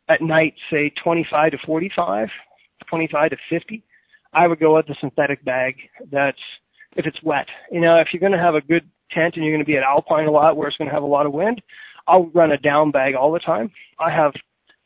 [0.09, 2.27] at night, say 25 to 45,
[2.87, 3.83] 25 to 50,
[4.33, 5.75] I would go with the synthetic bag.
[6.11, 6.37] That's
[6.95, 7.47] if it's wet.
[7.71, 9.77] You know, if you're going to have a good tent and you're going to be
[9.77, 11.61] at alpine a lot where it's going to have a lot of wind,
[12.07, 13.71] I'll run a down bag all the time.
[13.99, 14.33] I have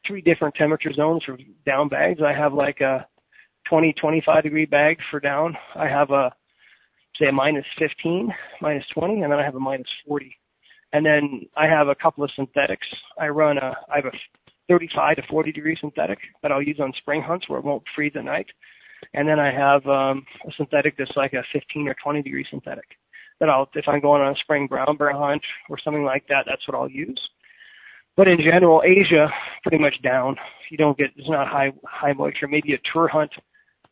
[0.09, 2.19] three different temperature zones for down bags.
[2.25, 3.07] I have like a
[3.69, 5.55] 20, 25 degree bag for down.
[5.75, 6.31] I have a
[7.19, 8.29] say a minus 15,
[8.61, 10.35] minus 20, and then I have a minus 40.
[10.91, 12.87] And then I have a couple of synthetics.
[13.19, 14.17] I run a I have a
[14.67, 18.13] 35 to 40 degree synthetic that I'll use on spring hunts where it won't freeze
[18.15, 18.47] at night.
[19.13, 22.85] And then I have um, a synthetic that's like a 15 or 20 degree synthetic
[23.39, 26.45] that I'll if I'm going on a spring brown bear hunt or something like that,
[26.47, 27.19] that's what I'll use.
[28.17, 29.27] But in general, Asia
[29.63, 30.35] pretty much down.
[30.69, 32.47] You don't get it's not high high moisture.
[32.47, 33.31] Maybe a tur hunt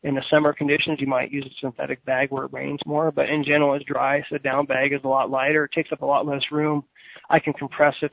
[0.02, 3.10] in the summer conditions, you might use a synthetic bag where it rains more.
[3.10, 4.22] But in general, it's dry.
[4.30, 5.64] So down bag is a lot lighter.
[5.64, 6.84] It takes up a lot less room.
[7.30, 8.12] I can compress it.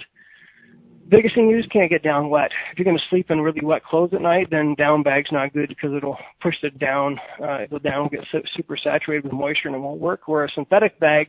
[1.08, 2.50] Biggest thing is can't get down wet.
[2.72, 5.54] If you're going to sleep in really wet clothes at night, then down bag's not
[5.54, 7.20] good because it'll push it down.
[7.42, 8.22] Uh, the down get
[8.56, 10.28] super saturated with moisture and it won't work.
[10.28, 11.28] Where a synthetic bag,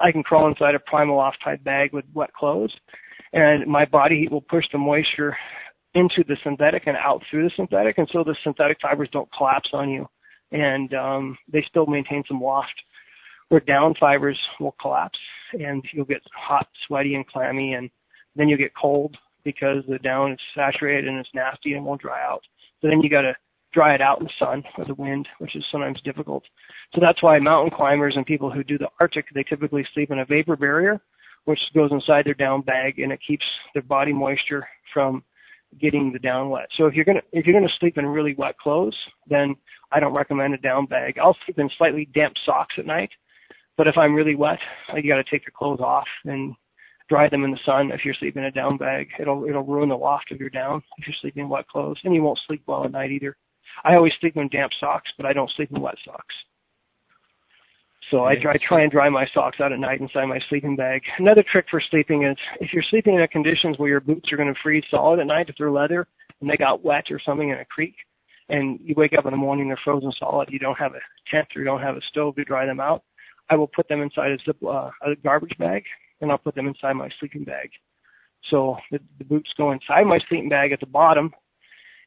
[0.00, 2.72] I can crawl inside a Primaloft type bag with wet clothes
[3.32, 5.36] and my body heat will push the moisture
[5.94, 9.70] into the synthetic and out through the synthetic, and so the synthetic fibers don't collapse
[9.72, 10.06] on you,
[10.52, 12.74] and um, they still maintain some loft.
[13.48, 15.18] Where down fibers will collapse,
[15.52, 17.88] and you'll get hot, sweaty, and clammy, and
[18.34, 22.20] then you'll get cold because the down is saturated and it's nasty and won't dry
[22.22, 22.42] out.
[22.82, 23.34] So then you got to
[23.72, 26.42] dry it out in the sun or the wind, which is sometimes difficult.
[26.94, 30.18] So that's why mountain climbers and people who do the Arctic, they typically sleep in
[30.18, 31.00] a vapor barrier,
[31.46, 35.24] which goes inside their down bag and it keeps their body moisture from
[35.80, 36.68] getting the down wet.
[36.76, 38.96] So if you're gonna if you're gonna sleep in really wet clothes,
[39.28, 39.56] then
[39.92, 41.18] I don't recommend a down bag.
[41.18, 43.10] I'll sleep in slightly damp socks at night,
[43.76, 44.58] but if I'm really wet,
[44.94, 46.54] you got to take your clothes off and
[47.08, 47.92] dry them in the sun.
[47.92, 50.82] If you're sleeping in a down bag, it'll it'll ruin the loft of your down
[50.98, 53.36] if you're sleeping in wet clothes, and you won't sleep well at night either.
[53.84, 56.34] I always sleep in damp socks, but I don't sleep in wet socks.
[58.10, 61.02] So I try, try and dry my socks out at night inside my sleeping bag.
[61.18, 64.36] Another trick for sleeping is if you're sleeping in a conditions where your boots are
[64.36, 66.06] going to freeze solid at night, if they're leather
[66.40, 67.94] and they got wet or something in a creek,
[68.48, 71.48] and you wake up in the morning they're frozen solid, you don't have a tent
[71.56, 73.02] or you don't have a stove to dry them out,
[73.50, 75.82] I will put them inside a zip uh, a garbage bag
[76.20, 77.70] and I'll put them inside my sleeping bag.
[78.50, 81.32] So the, the boots go inside my sleeping bag at the bottom,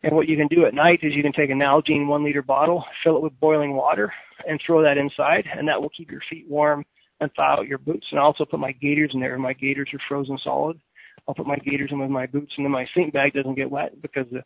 [0.04, 2.42] and what you can do at night is you can take a Nalgene one liter
[2.42, 4.14] bottle, fill it with boiling water,
[4.48, 6.86] and throw that inside, and that will keep your feet warm
[7.20, 8.08] and thaw out your boots.
[8.12, 9.38] And I also put my gaiters in there.
[9.38, 10.80] My gaiters are frozen solid.
[11.28, 13.70] I'll put my gaiters in with my boots, and then my sleeping bag doesn't get
[13.70, 14.42] wet because the,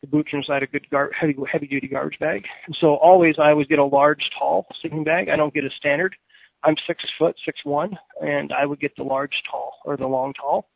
[0.00, 2.44] the boots are inside a good gar- heavy heavy duty garbage bag.
[2.66, 5.28] And so always I always get a large, tall sleeping bag.
[5.28, 6.16] I don't get a standard.
[6.64, 10.32] I'm six foot, six one, and I would get the large, tall or the long,
[10.32, 10.66] tall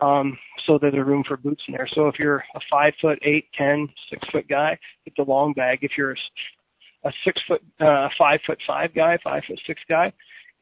[0.00, 1.88] um, so there's a room for boots in there.
[1.94, 5.78] So if you're a five foot eight, ten, six foot guy, get the long bag.
[5.82, 10.12] If you're a, a six foot, uh, five foot five guy, five foot six guy,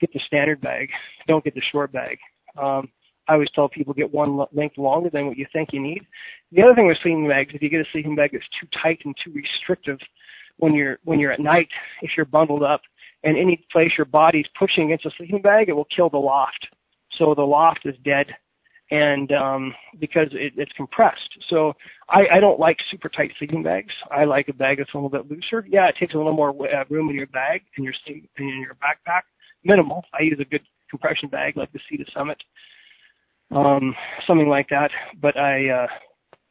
[0.01, 0.89] get the standard bag.
[1.27, 2.19] Don't get the short bag.
[2.61, 2.89] Um,
[3.29, 6.03] I always tell people get one length longer than what you think you need.
[6.51, 8.99] The other thing with sleeping bags, if you get a sleeping bag that's too tight
[9.05, 9.99] and too restrictive
[10.59, 11.69] when you're when you're at night,
[12.03, 12.83] if you're bundled up,
[13.25, 16.67] and any place your body's pushing against a sleeping bag, it will kill the loft.
[17.19, 18.27] So the loft is dead
[18.93, 21.39] and um, because it, it's compressed.
[21.49, 21.73] So
[22.11, 23.93] I, I don't like super tight sleeping bags.
[24.11, 25.67] I like a bag that's a little bit looser.
[25.67, 28.61] Yeah, it takes a little more uh, room in your bag and your sleep in
[28.61, 29.23] your backpack.
[29.65, 30.05] Minimal.
[30.13, 32.37] I use a good compression bag like the Sea to Summit,
[33.51, 33.95] um,
[34.27, 34.91] something like that.
[35.23, 35.87] But I uh,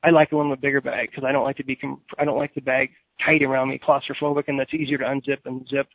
[0.04, 2.26] I like a little bit bigger bag because I don't like to be com- I
[2.26, 2.90] don't like the bag
[3.24, 5.86] tight around me, claustrophobic, and that's easier to unzip and zip.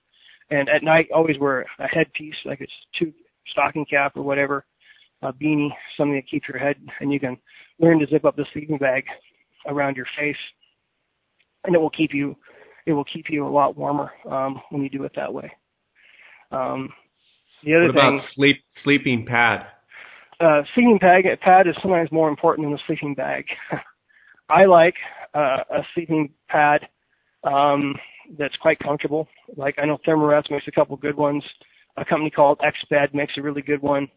[0.50, 3.12] And at night, always wear a headpiece like it's two
[3.50, 4.64] stocking cap or whatever
[5.22, 7.36] a beanie, something to keep your head, and you can
[7.78, 9.04] learn to zip up the sleeping bag
[9.66, 10.36] around your face,
[11.64, 12.36] and it will keep you
[12.86, 15.50] it will keep you a lot warmer um, when you do it that way.
[16.52, 16.90] Um,
[17.64, 19.66] the other what thing, about sleep sleeping pad?
[20.38, 23.44] Uh, sleeping pad pad is sometimes more important than the sleeping bag.
[24.48, 24.94] I like
[25.34, 26.82] uh, a sleeping pad
[27.42, 27.94] um,
[28.38, 29.26] that's quite comfortable.
[29.56, 31.42] Like I know Thermarest makes a couple good ones.
[31.96, 34.08] A company called Exped makes a really good one.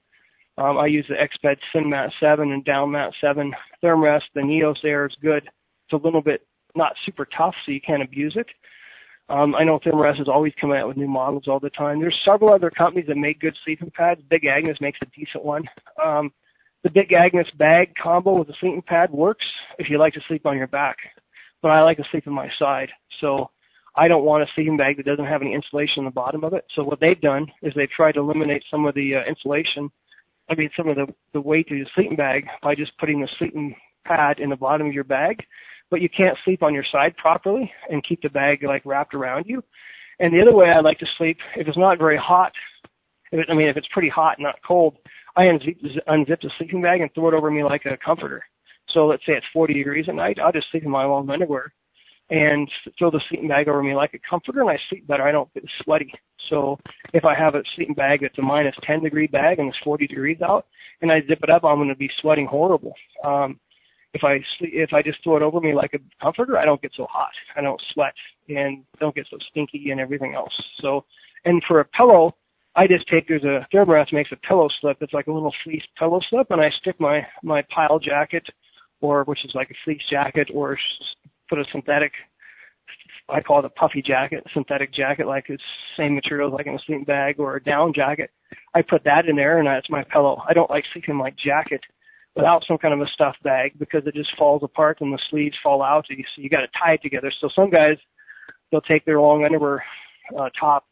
[0.59, 4.23] Um, I use the Exped SynMat 7 and DownMat 7 Thermarest.
[4.35, 5.43] The Neos is good.
[5.45, 6.45] It's a little bit
[6.75, 8.47] not super tough, so you can't abuse it.
[9.29, 12.01] Um, I know Thermarest is always coming out with new models all the time.
[12.01, 14.21] There's several other companies that make good sleeping pads.
[14.29, 15.63] Big Agnes makes a decent one.
[16.03, 16.31] Um,
[16.83, 19.45] the Big Agnes bag combo with the sleeping pad works
[19.77, 20.97] if you like to sleep on your back,
[21.61, 22.89] but I like to sleep on my side.
[23.21, 23.49] So
[23.95, 26.53] I don't want a sleeping bag that doesn't have any insulation on the bottom of
[26.53, 26.65] it.
[26.75, 29.89] So what they've done is they've tried to eliminate some of the uh, insulation
[30.49, 33.29] I mean, some of the, the weight of your sleeping bag by just putting the
[33.37, 35.43] sleeping pad in the bottom of your bag,
[35.91, 39.45] but you can't sleep on your side properly and keep the bag like wrapped around
[39.47, 39.63] you.
[40.19, 42.51] And the other way I like to sleep, if it's not very hot,
[43.31, 44.97] if it, I mean, if it's pretty hot, not cold,
[45.35, 48.43] I unzip, unzip the sleeping bag and throw it over me like a comforter.
[48.89, 51.71] So let's say it's 40 degrees at night, I'll just sleep in my long underwear
[52.29, 55.23] and throw the sleeping bag over me like a comforter, and I sleep better.
[55.23, 56.13] I don't get sweaty.
[56.49, 56.79] So
[57.13, 60.07] if I have a sleeping bag that's a minus 10 degree bag and it's 40
[60.07, 60.65] degrees out,
[61.01, 62.93] and I zip it up, I'm going to be sweating horrible.
[63.23, 63.59] Um,
[64.13, 66.81] if I sleep, if I just throw it over me like a comforter, I don't
[66.81, 67.31] get so hot.
[67.55, 68.13] I don't sweat
[68.47, 70.53] and don't get so stinky and everything else.
[70.81, 71.05] So,
[71.45, 72.35] and for a pillow,
[72.75, 74.97] I just take there's a Thermarest makes a pillow slip.
[75.01, 78.47] It's like a little fleece pillow slip, and I stick my my pile jacket,
[79.01, 80.77] or which is like a fleece jacket, or
[81.49, 82.13] put a synthetic
[83.31, 85.63] I call it a puffy jacket, synthetic jacket, like it's
[85.97, 88.31] same materials like in a sleeping bag or a down jacket.
[88.73, 90.41] I put that in there and that's my pillow.
[90.47, 91.81] I don't like sleeping in my jacket
[92.35, 95.55] without some kind of a stuff bag because it just falls apart and the sleeves
[95.61, 96.05] fall out.
[96.07, 97.31] So you, so you got to tie it together.
[97.39, 97.97] So some guys,
[98.71, 99.83] they'll take their long underwear
[100.37, 100.85] uh, top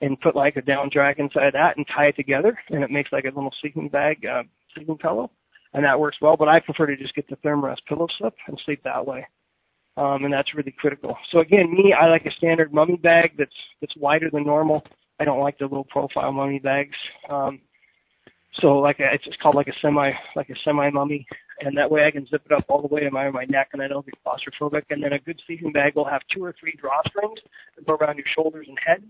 [0.00, 3.12] and put like a down jacket inside that and tie it together and it makes
[3.12, 4.42] like a little sleeping bag, uh,
[4.74, 5.30] sleeping pillow.
[5.72, 8.60] And that works well, but I prefer to just get the Thermarest pillow slip and
[8.64, 9.26] sleep that way
[9.96, 11.16] um, and that's really critical.
[11.30, 14.82] So again, me, I like a standard mummy bag that's that's wider than normal.
[15.20, 16.96] I don't like the low profile mummy bags.
[17.30, 17.60] Um,
[18.60, 21.26] So like a, it's called like a semi like a semi mummy,
[21.60, 23.70] and that way I can zip it up all the way to my my neck,
[23.72, 24.84] and I don't get claustrophobic.
[24.90, 27.40] And then a good sleeping bag will have two or three drawstrings
[27.74, 29.02] that go around your shoulders and head,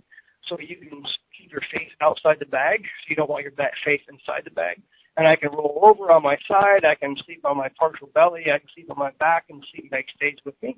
[0.49, 1.03] so you can
[1.37, 2.81] keep your face outside the bag.
[2.81, 3.53] So you don't want your
[3.85, 4.81] face inside the bag.
[5.17, 6.85] And I can roll over on my side.
[6.85, 8.45] I can sleep on my partial belly.
[8.53, 10.77] I can sleep on my back, and sleeping bag stays with me.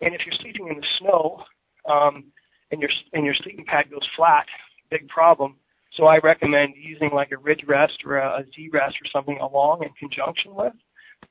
[0.00, 1.42] And if you're sleeping in the snow,
[1.90, 2.24] um,
[2.70, 4.46] and your and your sleeping pad goes flat,
[4.90, 5.56] big problem
[5.96, 9.38] so I recommend using like a ridge rest or a, a Z rest or something
[9.40, 10.72] along in conjunction with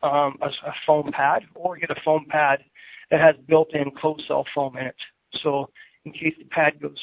[0.01, 2.59] um, a, a foam pad, or get a foam pad
[3.11, 4.95] that has built-in closed cell foam in it.
[5.43, 5.69] So
[6.05, 6.97] in case the pad goes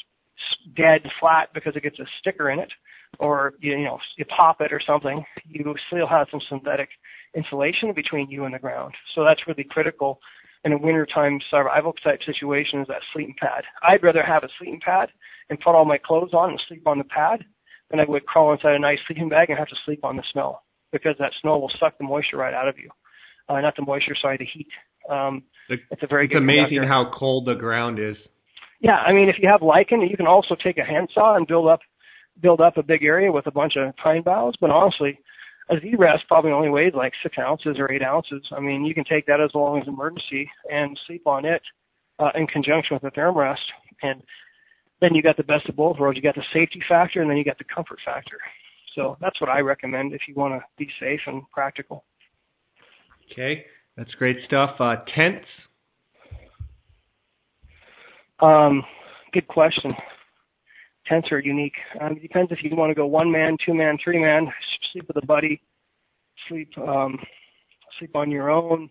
[0.74, 2.70] dead flat because it gets a sticker in it,
[3.21, 6.89] or you, know you pop it or something, you still have some synthetic
[7.37, 8.95] insulation between you and the ground.
[9.14, 10.18] So that's really critical
[10.64, 13.64] in a wintertime survival type situation is that sleeping pad.
[13.83, 15.11] I'd rather have a sleeping pad
[15.49, 17.45] and put all my clothes on and sleep on the pad
[17.91, 20.23] than I would crawl inside a nice sleeping bag and have to sleep on the
[20.33, 20.61] snow
[20.93, 22.91] because that snow will suck the moisture right out of you.
[23.49, 24.68] Uh, not the moisture, sorry, the heat.
[25.09, 26.89] Um, the, it's a very it's amazing conductor.
[26.89, 28.16] how cold the ground is.
[28.81, 31.68] Yeah, I mean, if you have lichen, you can also take a handsaw and build
[31.68, 31.81] up
[32.41, 34.55] build up a big area with a bunch of pine boughs.
[34.61, 35.18] But honestly,
[35.70, 38.43] a Z-rest probably only weighs like six ounces or eight ounces.
[38.57, 41.62] I mean, you can take that as long as emergency and sleep on it
[42.18, 43.59] uh, in conjunction with a thermarest,
[44.03, 44.22] and
[45.01, 46.16] then you got the best of both worlds.
[46.16, 48.38] You got the safety factor, and then you got the comfort factor.
[48.95, 52.05] So that's what I recommend if you want to be safe and practical.
[53.32, 53.64] Okay,
[53.97, 54.70] that's great stuff.
[54.80, 55.47] Uh, tents.
[58.41, 58.82] Um,
[59.32, 59.95] good question.
[61.11, 61.75] Tents are unique.
[62.01, 64.47] Um, it depends if you want to go one man, two man, three man,
[64.93, 65.61] sleep with a buddy,
[66.49, 67.19] sleep um,
[67.99, 68.89] sleep on your own.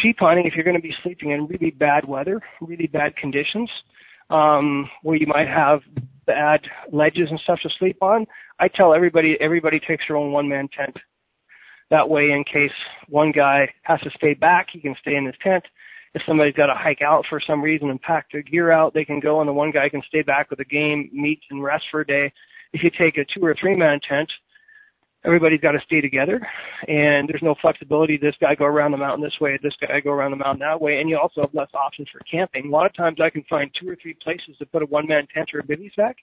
[0.00, 3.70] Sheep hunting, if you're going to be sleeping in really bad weather, really bad conditions,
[4.30, 5.82] um, where you might have
[6.26, 6.60] bad
[6.92, 8.26] ledges and stuff to sleep on,
[8.58, 10.96] I tell everybody everybody takes their own one man tent.
[11.90, 12.72] That way, in case
[13.08, 15.64] one guy has to stay back, he can stay in his tent
[16.14, 19.04] if somebody's got to hike out for some reason and pack their gear out, they
[19.04, 21.84] can go, and the one guy can stay back with the game, meat, and rest
[21.90, 22.32] for a day.
[22.72, 24.30] If you take a two or three man tent,
[25.24, 26.46] everybody's got to stay together,
[26.86, 28.18] and there's no flexibility.
[28.18, 30.80] This guy go around the mountain this way, this guy go around the mountain that
[30.80, 32.66] way, and you also have less options for camping.
[32.66, 35.06] A lot of times, I can find two or three places to put a one
[35.06, 36.16] man tent or a bivy sack,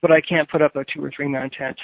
[0.00, 1.76] but I can't put up a two or three man tent.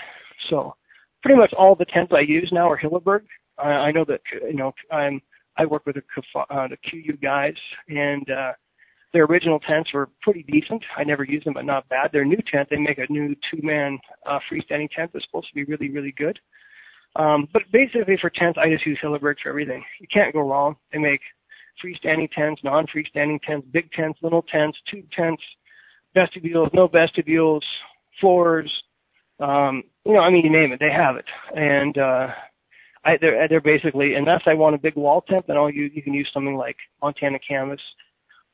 [0.50, 0.74] So,
[1.22, 3.22] pretty much all the tents I use now are Hilleberg.
[3.58, 5.20] I, I know that you know I'm
[5.58, 6.02] I work with the,
[6.38, 7.54] uh, the KUIU guys,
[7.88, 8.52] and uh,
[9.12, 10.82] their original tents were pretty decent.
[10.96, 12.10] I never used them, but not bad.
[12.12, 15.64] Their new tent, they make a new two-man uh, freestanding tent that's supposed to be
[15.64, 16.38] really, really good.
[17.16, 19.82] Um, but basically, for tents, I just use Hilleberg for everything.
[20.00, 20.76] You can't go wrong.
[20.92, 21.20] They make
[21.82, 25.42] freestanding tents, non-freestanding tents, big tents, little tents, tube tents,
[26.14, 27.64] vestibules, no vestibules,
[28.20, 28.70] floors.
[29.40, 31.24] Um, you know, I mean, you name it, they have it.
[31.54, 32.28] And uh,
[33.08, 36.02] I, they're they're basically unless I want a big wall tent, then I'll use you
[36.02, 37.80] can use something like Montana canvas.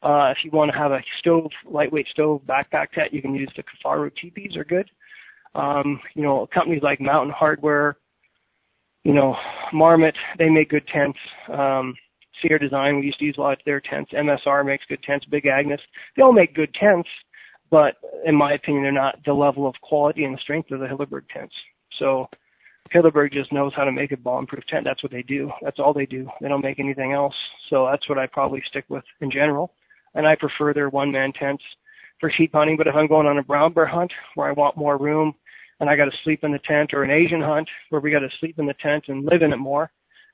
[0.02, 3.50] Uh, if you want to have a stove, lightweight stove backpack tent, you can use
[3.57, 4.88] the Kifaru teepees are good.
[5.55, 7.94] Um, you know, companies like Mountain Hardwear,
[9.02, 9.34] you know,
[9.72, 11.18] Marmot, they make good tents.
[11.50, 11.94] Um,
[12.40, 14.12] Sierra Design, we used to use a lot of their tents.
[14.12, 15.24] MSR makes good tents.
[15.26, 15.80] Big Agnes,
[16.16, 17.09] they all make good tents,
[17.70, 17.94] but
[18.26, 21.55] in my opinion, they're not the level of quality and strength of the Hilleberg tents.
[21.98, 22.28] So
[22.93, 24.85] Hilleberg just knows how to make a bomb-proof tent.
[24.85, 25.51] That's what they do.
[25.62, 26.28] That's all they do.
[26.41, 27.35] They don't make anything else.
[27.70, 29.72] So that's what I probably stick with in general.
[30.14, 31.62] And I prefer their one-man tents
[32.20, 32.76] for sheep hunting.
[32.76, 35.35] But if I'm going on a brown bear hunt where I want more room
[35.80, 38.20] and I got to sleep in the tent, or an Asian hunt where we got
[38.20, 39.91] to sleep in the tent and live in it more,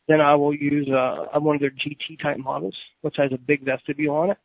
[0.07, 3.65] then I will use uh, one of their GT type models, which has a big
[3.65, 4.39] vestibule on it,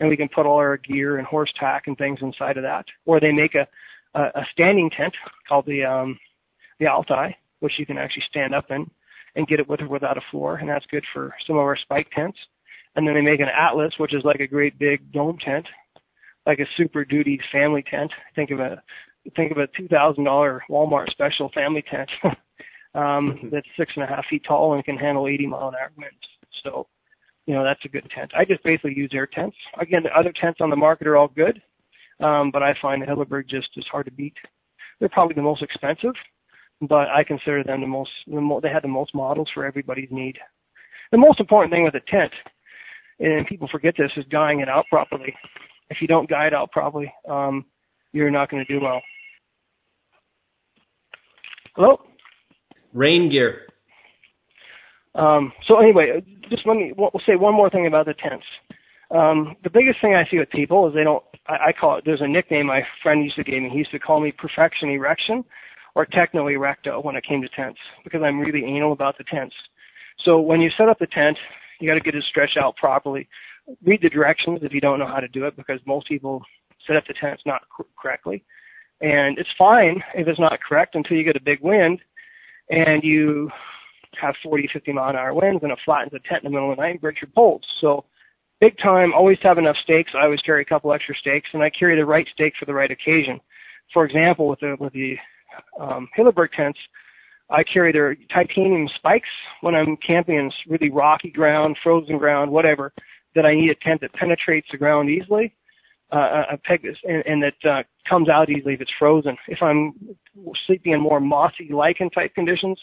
[0.00, 2.86] and we can put all our gear and horse tack and things inside of that.
[3.06, 3.68] Or they make a
[4.14, 5.14] a, a standing tent
[5.48, 6.18] called the um,
[6.78, 8.90] the Altai, which you can actually stand up in
[9.36, 11.76] and get it with or without a floor, and that's good for some of our
[11.76, 12.38] spike tents.
[12.96, 15.66] And then they make an Atlas, which is like a great big dome tent,
[16.46, 18.10] like a super duty family tent.
[18.34, 18.82] Think of a
[19.36, 22.10] think of a two thousand dollar Walmart special family tent
[22.94, 25.92] um, that's six and a half feet tall and can handle eighty mile an hour
[25.96, 26.16] winds.
[26.64, 26.88] So,
[27.46, 28.32] you know, that's a good tent.
[28.36, 29.56] I just basically use their tents.
[29.80, 31.62] Again, the other tents on the market are all good,
[32.20, 34.34] um, but I find the Hilleberg just is hard to beat.
[34.98, 36.14] They're probably the most expensive,
[36.80, 40.08] but I consider them the most, the mo- they have the most models for everybody's
[40.10, 40.36] need.
[41.12, 42.32] The most important thing with a tent,
[43.18, 45.34] and people forget this, is guying it out properly.
[45.90, 47.64] If you don't guy it out properly, um,
[48.12, 49.02] you're not going to do well.
[51.74, 52.00] Hello?
[52.92, 53.66] Rain gear.
[55.14, 58.44] Um, so anyway, just let me we'll say one more thing about the tents.
[59.10, 61.22] Um, the biggest thing I see with people is they don't.
[61.48, 62.04] I, I call it.
[62.04, 63.70] There's a nickname my friend used to give me.
[63.70, 65.44] He used to call me perfection erection.
[65.94, 69.54] Or techno erecto when it came to tents because I'm really anal about the tents.
[70.24, 71.36] So when you set up the tent,
[71.80, 73.28] you got to get it stretched out properly.
[73.84, 76.42] Read the directions if you don't know how to do it because most people
[76.86, 77.62] set up the tents not
[77.98, 78.44] correctly.
[79.00, 82.00] And it's fine if it's not correct until you get a big wind
[82.68, 83.50] and you
[84.20, 86.70] have 40, 50 mile an hour winds and it flattens the tent in the middle
[86.70, 87.62] of the night and breaks your poles.
[87.80, 88.04] So
[88.60, 90.12] big time, always have enough stakes.
[90.14, 92.74] I always carry a couple extra stakes and I carry the right stake for the
[92.74, 93.40] right occasion.
[93.92, 95.16] For example, with the, with the
[95.80, 96.78] um, Hilleberg tents,
[97.50, 99.28] I carry their titanium spikes
[99.60, 102.92] when I'm camping in really rocky ground, frozen ground, whatever,
[103.34, 105.54] that I need a tent that penetrates the ground easily,
[106.12, 109.36] uh, a peg and, and that uh, comes out easily if it's frozen.
[109.48, 109.94] If I'm
[110.66, 112.80] sleeping in more mossy lichen type conditions,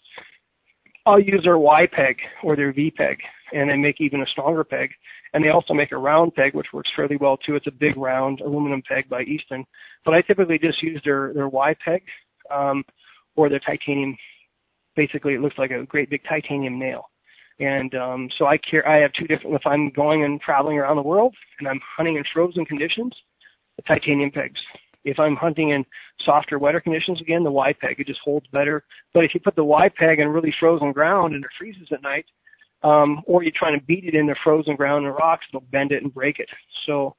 [1.05, 3.19] I'll use their Y peg or their V peg,
[3.53, 4.91] and they make even a stronger peg.
[5.33, 7.55] And they also make a round peg, which works fairly well too.
[7.55, 9.65] It's a big round aluminum peg by Easton,
[10.03, 12.03] but I typically just use their their Y peg
[12.51, 12.83] um,
[13.35, 14.17] or their titanium
[14.95, 17.09] basically it looks like a great big titanium nail.
[17.59, 18.87] And um, so I care.
[18.87, 19.55] I have two different.
[19.55, 23.13] If I'm going and traveling around the world and I'm hunting in frozen conditions,
[23.77, 24.59] the titanium pegs.
[25.05, 25.85] If I'm hunting in
[26.23, 27.99] softer, wetter conditions, again the Y peg.
[27.99, 28.83] It just holds better.
[29.13, 32.03] But if you put the Y peg in really frozen ground and it freezes at
[32.03, 32.25] night,
[32.83, 36.03] um, or you're trying to beat it into frozen ground and rocks, it'll bend it
[36.03, 36.49] and break it.
[36.85, 37.15] So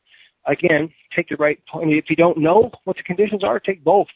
[0.46, 1.90] again, take the right point.
[1.92, 4.06] If you don't know what the conditions are, take both.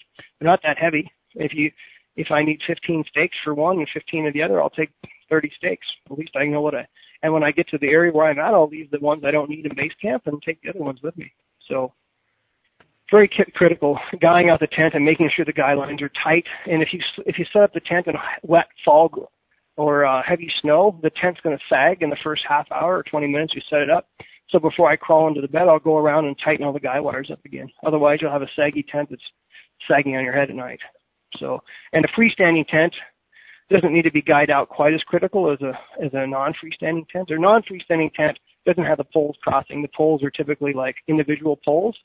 [0.42, 1.08] They're not that heavy.
[1.36, 1.70] If you
[2.16, 4.90] if I need 15 stakes for one and 15 of the other, I'll take
[5.30, 5.86] 30 stakes.
[6.10, 6.84] At least I know what I.
[7.22, 9.30] And when I get to the area where I'm at, I'll leave the ones I
[9.30, 11.32] don't need in base camp and take the other ones with me.
[11.68, 11.92] So
[13.08, 16.44] very critical, guying out the tent and making sure the guy lines are tight.
[16.66, 19.30] And if you if you set up the tent in wet fall
[19.76, 23.04] or uh, heavy snow, the tent's going to sag in the first half hour or
[23.04, 24.08] 20 minutes you set it up.
[24.50, 26.98] So before I crawl into the bed, I'll go around and tighten all the guy
[26.98, 27.70] wires up again.
[27.86, 29.22] Otherwise, you'll have a saggy tent that's
[29.88, 30.80] sagging on your head at night.
[31.38, 31.62] So,
[31.92, 32.94] and a freestanding tent
[33.70, 35.72] doesn't need to be guyed out quite as critical as a
[36.04, 37.30] as a non-freestanding tent.
[37.30, 39.82] Or non-freestanding tent doesn't have the poles crossing.
[39.82, 41.96] The poles are typically like individual poles.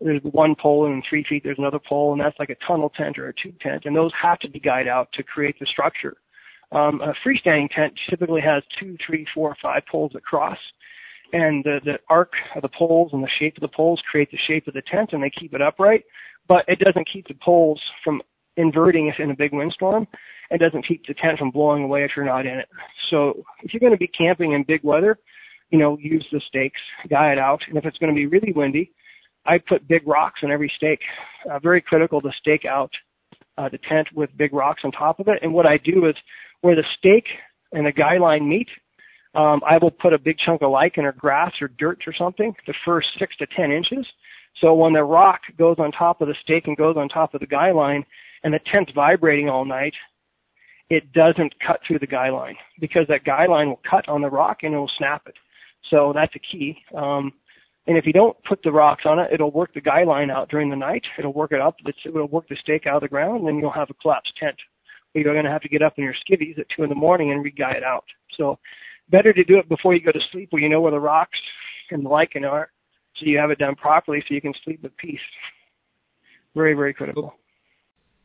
[0.00, 2.90] There's one pole and in three feet there's another pole, and that's like a tunnel
[2.90, 5.66] tent or a tube tent, and those have to be guyed out to create the
[5.66, 6.16] structure.
[6.72, 10.58] Um, a freestanding tent typically has two, three, four, five poles that cross,
[11.32, 14.38] and the, the arc of the poles and the shape of the poles create the
[14.46, 16.04] shape of the tent, and they keep it upright.
[16.50, 18.20] But it doesn't keep the poles from
[18.56, 20.08] inverting if in a big windstorm
[20.50, 22.68] and doesn't keep the tent from blowing away if you're not in it.
[23.08, 25.16] So if you're going to be camping in big weather,
[25.70, 27.60] you know, use the stakes, guy it out.
[27.68, 28.90] And if it's going to be really windy,
[29.46, 30.98] I put big rocks on every stake.
[31.48, 32.90] Uh, very critical to stake out
[33.56, 35.38] uh, the tent with big rocks on top of it.
[35.42, 36.16] And what I do is
[36.62, 37.28] where the stake
[37.70, 38.68] and the guy line meet,
[39.36, 42.52] um, I will put a big chunk of lichen or grass or dirt or something
[42.66, 44.04] the first six to ten inches.
[44.60, 47.40] So when the rock goes on top of the stake and goes on top of
[47.40, 48.04] the guy line,
[48.42, 49.94] and the tent's vibrating all night,
[50.88, 54.30] it doesn't cut through the guy line because that guy line will cut on the
[54.30, 55.34] rock and it will snap it.
[55.88, 56.76] So that's a key.
[56.96, 57.32] Um,
[57.86, 60.48] and if you don't put the rocks on it, it'll work the guy line out
[60.48, 61.04] during the night.
[61.18, 61.76] It'll work it up.
[62.04, 64.56] It'll work the stake out of the ground, and you'll have a collapsed tent.
[65.14, 67.32] You're going to have to get up in your skivvies at two in the morning
[67.32, 68.04] and re-guy it out.
[68.36, 68.58] So
[69.10, 71.38] better to do it before you go to sleep, where you know where the rocks
[71.90, 72.70] and the lichen are,
[73.16, 75.20] so you have it done properly, so you can sleep with peace.
[76.54, 77.34] Very, very critical.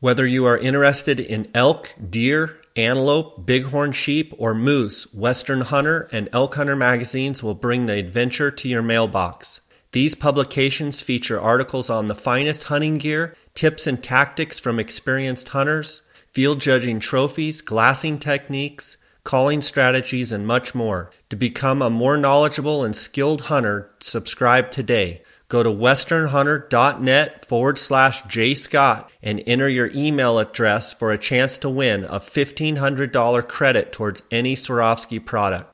[0.00, 6.28] Whether you are interested in elk, deer, antelope, bighorn sheep, or moose, Western Hunter and
[6.32, 9.60] Elk Hunter magazines will bring the adventure to your mailbox.
[9.92, 16.02] These publications feature articles on the finest hunting gear, tips and tactics from experienced hunters,
[16.32, 21.10] field judging trophies, glassing techniques, calling strategies, and much more.
[21.30, 25.22] To become a more knowledgeable and skilled hunter, subscribe today.
[25.48, 31.68] Go to westernhunter.net forward slash jscott and enter your email address for a chance to
[31.68, 35.72] win a $1,500 credit towards any Swarovski product.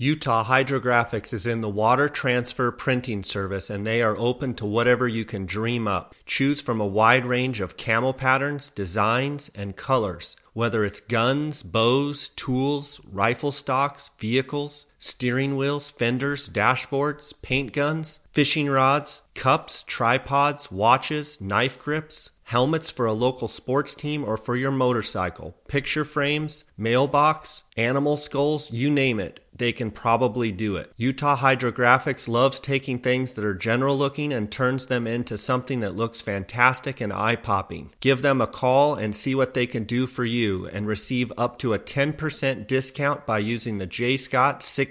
[0.00, 5.08] Utah Hydrographics is in the water transfer printing service and they are open to whatever
[5.08, 6.14] you can dream up.
[6.24, 10.36] Choose from a wide range of camel patterns, designs, and colors.
[10.58, 18.68] Whether it's guns, bows, tools, rifle stocks, vehicles, steering wheels, fenders, dashboards, paint guns, fishing
[18.68, 24.70] rods, cups, tripods, watches, knife grips, helmets for a local sports team or for your
[24.70, 30.90] motorcycle, picture frames, mailbox, animal skulls, you name it, they can probably do it.
[30.96, 35.96] Utah Hydrographics loves taking things that are general looking and turns them into something that
[35.96, 37.90] looks fantastic and eye popping.
[38.00, 41.58] Give them a call and see what they can do for you and receive up
[41.58, 43.86] to a 10% discount by using the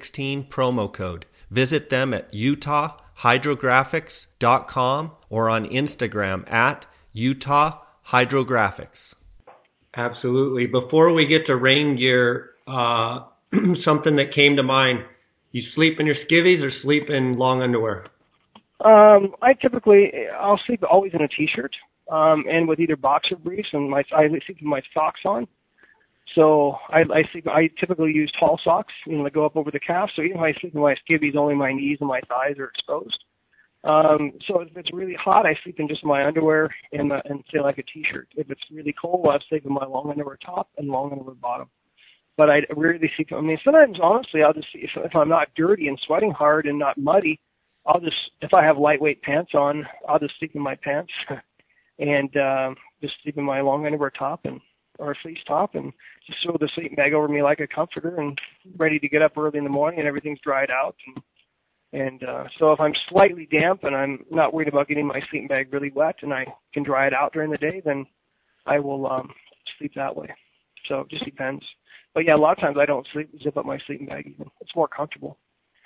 [0.02, 1.28] JScott16 promo code.
[1.50, 6.86] Visit them at utahhydrographics.com or on Instagram at
[7.16, 9.16] utahhydrographics.
[9.96, 10.66] Absolutely.
[10.68, 13.22] Before we get to rain gear, uh,
[13.86, 15.00] something that came to mind.
[15.54, 18.08] You sleep in your skivvies or sleep in long underwear?
[18.84, 21.76] Um, I typically I'll sleep always in a t-shirt,
[22.12, 25.48] um, and with either boxer briefs and my I sleep with my socks on.
[26.38, 27.48] So I, I sleep.
[27.48, 30.12] I typically use tall socks, you know, that go up over the calf.
[30.16, 32.66] So even if I sleep in my skivvies, only my knees and my thighs are
[32.66, 33.18] exposed.
[33.84, 37.44] Um, so if it's really hot, I sleep in just my underwear and uh, and
[37.52, 38.28] say like a t-shirt.
[38.36, 41.70] If it's really cold, I sleep in my long underwear top and long underwear bottom.
[42.38, 43.30] But I rarely sleep.
[43.32, 46.78] I mean, sometimes honestly, I'll just if if I'm not dirty and sweating hard and
[46.78, 47.40] not muddy,
[47.88, 51.12] I'll just if I have lightweight pants on, I'll just sleep in my pants
[52.00, 54.62] and um, just sleep in my long underwear top and
[55.00, 55.94] or a fleece top and
[56.26, 58.40] just throw the sleeping bag over me like a comforter and
[58.78, 61.24] ready to get up early in the morning and everything's dried out and
[61.94, 65.48] and uh, so if I'm slightly damp and I'm not worried about getting my sleeping
[65.48, 68.06] bag really wet and I can dry it out during the day, then
[68.66, 69.30] I will um,
[69.78, 70.28] sleep that way.
[70.90, 71.64] So it just depends.
[72.14, 74.48] But yeah, a lot of times I don't sleep zip up my sleeping bag even.
[74.60, 75.38] It's more comfortable,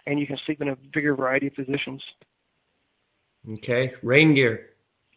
[0.06, 2.02] and you can sleep in a bigger variety of positions.
[3.50, 4.70] Okay, rain gear.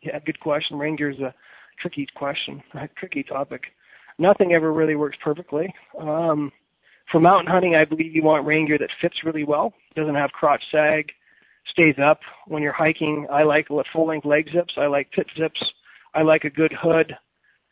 [0.02, 0.78] Yeah, good question.
[0.78, 1.34] Rain gear is a
[1.80, 3.62] tricky question, a tricky topic.
[4.18, 5.72] Nothing ever really works perfectly.
[6.00, 6.52] Um,
[7.10, 10.30] for mountain hunting, I believe you want rain gear that fits really well, doesn't have
[10.30, 11.10] crotch sag,
[11.70, 12.20] stays up.
[12.46, 14.74] When you're hiking, I like full length leg zips.
[14.76, 15.60] I like pit zips.
[16.14, 17.14] I like a good hood.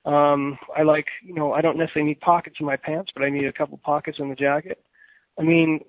[0.05, 3.31] Um, I like, you know, I don't necessarily need pockets in my pants, but I
[3.31, 4.83] need a couple pockets in the jacket.
[5.39, 5.81] I mean,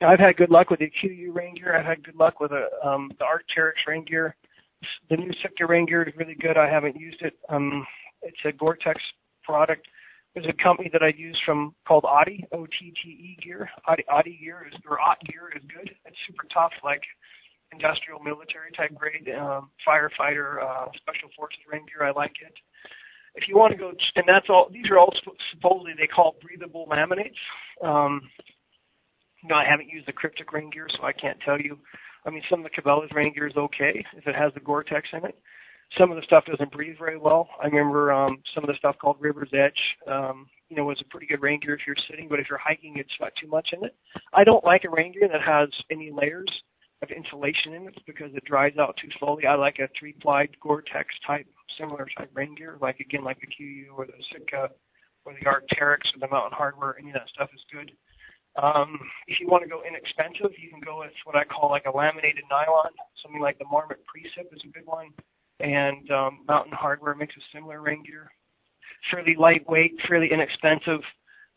[0.00, 1.76] I've had good luck with the KUIU rain gear.
[1.76, 4.34] I've had good luck with a, um, the Arc'teryx rain gear.
[5.10, 6.56] The new Sitka rain gear is really good.
[6.56, 7.34] I haven't used it.
[7.48, 7.86] Um,
[8.22, 9.00] it's a Gore-Tex
[9.42, 9.86] product.
[10.34, 13.68] There's a company that I use from called Otte, O-T-T-E gear.
[13.88, 15.90] Otte, Otte gear is or Ott gear is good.
[16.04, 17.02] It's super tough, like
[17.72, 22.06] industrial military type grade um, firefighter uh, special forces rain gear.
[22.06, 22.54] I like it.
[23.34, 24.68] If you want to go, and that's all.
[24.72, 25.14] These are all
[25.52, 27.38] supposedly they call breathable laminates.
[27.84, 28.22] Um,
[29.42, 31.78] you I haven't used the Kryptek rain gear, so I can't tell you.
[32.26, 35.08] I mean, some of the Cabela's rain gear is okay if it has the Gore-Tex
[35.12, 35.38] in it
[35.96, 37.48] some of the stuff doesn't breathe very well.
[37.62, 39.80] I remember um, some of the stuff called River's Edge.
[40.06, 42.58] Um, you know, was a pretty good rain gear if you're sitting, but if you're
[42.58, 43.96] hiking, you'd sweat too much in it.
[44.34, 46.50] I don't like a rain gear that has any layers
[47.00, 49.46] of insulation in it because it dries out too slowly.
[49.46, 51.46] I like a three-plied Gore-Tex type,
[51.78, 54.68] similar type rain gear, like again, like the KUIU or the Sitka
[55.24, 56.94] or the Arc'teryx or the Mountain Hardwear.
[56.98, 57.92] Any of that stuff is good.
[58.60, 61.86] Um, if you want to go inexpensive, you can go with what I call like
[61.86, 62.90] a laminated nylon.
[63.22, 65.14] Something like the Marmot Precip is a good one
[65.60, 68.30] and um, Mountain Hardwear makes a similar rain gear.
[69.10, 71.00] Fairly lightweight, fairly inexpensive.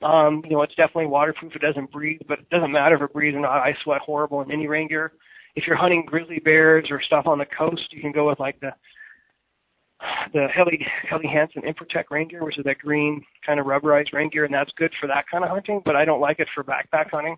[0.01, 1.55] Um, you know, it's definitely waterproof.
[1.55, 3.61] It doesn't breathe, but it doesn't matter if it breathes or not.
[3.61, 5.13] I sweat horrible in any rain gear.
[5.55, 8.59] If you're hunting grizzly bears or stuff on the coast, you can go with like
[8.59, 8.71] the
[10.33, 14.29] the Helly Helly Hansen Impertech rain gear, which is that green kind of rubberized rain
[14.31, 15.81] gear, and that's good for that kind of hunting.
[15.85, 17.35] But I don't like it for backpack hunting.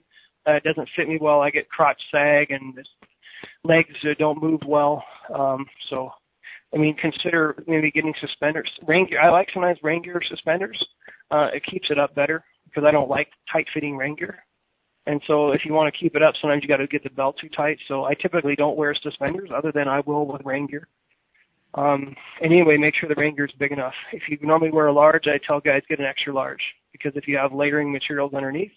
[0.47, 1.41] Uh, it doesn't fit me well.
[1.41, 2.88] I get crotch sag and this
[3.64, 5.03] legs uh, don't move well.
[5.34, 6.11] Um, so
[6.74, 8.69] I mean, consider maybe getting suspenders.
[8.88, 9.21] Rain gear.
[9.21, 10.84] I like sometimes rain gear suspenders.
[11.30, 14.43] Uh, it keeps it up better because I don't like tight fitting rain gear.
[15.05, 17.09] And so if you want to keep it up, sometimes you got to get the
[17.09, 17.78] belt too tight.
[17.88, 20.88] So I typically don't wear suspenders other than I will with rain gear.
[21.76, 23.93] Um, and anyway, make sure the rain gear is big enough.
[24.11, 26.61] If you normally wear a large, I tell guys get an extra large
[26.91, 28.71] because if you have layering materials underneath,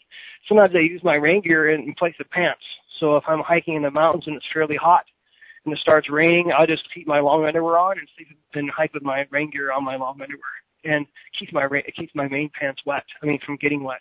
[0.49, 2.63] sometimes I use my rain gear in, place of pants.
[2.99, 5.05] So if I'm hiking in the mountains and it's fairly hot,
[5.67, 8.95] and it starts raining, I'll just keep my long underwear on and sleep and hike
[8.95, 10.41] with my rain gear on my long underwear
[10.85, 11.07] and
[11.39, 13.03] keep my it keeps my main pants wet.
[13.23, 14.01] I mean, from getting wet.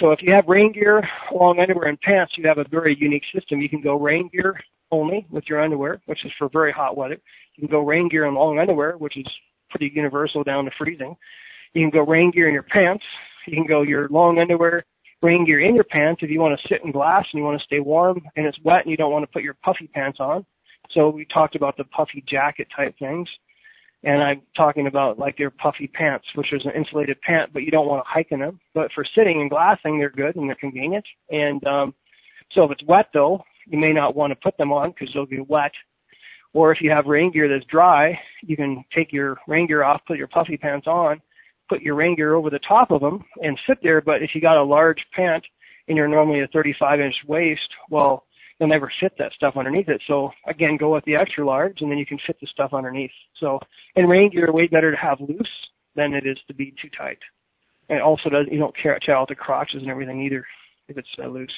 [0.00, 3.22] So if you have rain gear, long underwear, and pants, you have a very unique
[3.32, 3.60] system.
[3.60, 4.58] You can go rain gear
[4.90, 7.18] only with your underwear, which is for very hot weather.
[7.54, 9.26] You can go rain gear and long underwear, which is
[9.70, 11.14] pretty universal down to freezing.
[11.74, 13.04] You can go rain gear in your pants.
[13.46, 14.84] You can go your long underwear,
[15.22, 17.58] rain gear in your pants if you want to sit in glass and you want
[17.58, 20.18] to stay warm and it's wet and you don't want to put your puffy pants
[20.20, 20.44] on.
[20.94, 23.28] So we talked about the puffy jacket type things.
[24.04, 27.70] And I'm talking about like their puffy pants, which is an insulated pant, but you
[27.70, 28.60] don't want to hike in them.
[28.74, 31.04] But for sitting and glassing, they're good and they're convenient.
[31.30, 31.94] And um,
[32.52, 35.24] so if it's wet though, you may not want to put them on because they'll
[35.24, 35.72] get wet.
[36.52, 40.02] Or if you have rain gear that's dry, you can take your rain gear off,
[40.06, 41.20] put your puffy pants on,
[41.68, 44.02] put your rain gear over the top of them, and sit there.
[44.02, 45.44] But if you got a large pant
[45.88, 48.26] and you're normally a 35 inch waist, well,
[48.58, 50.02] you'll never fit that stuff underneath it.
[50.06, 53.10] So again, go with the extra large, and then you can fit the stuff underneath.
[53.38, 53.60] So
[53.96, 55.50] in rain gear, way better to have loose
[55.96, 57.18] than it is to be too tight.
[57.88, 60.44] And also, does you don't catch out the crotches and everything either
[60.88, 61.52] if it's uh, loose.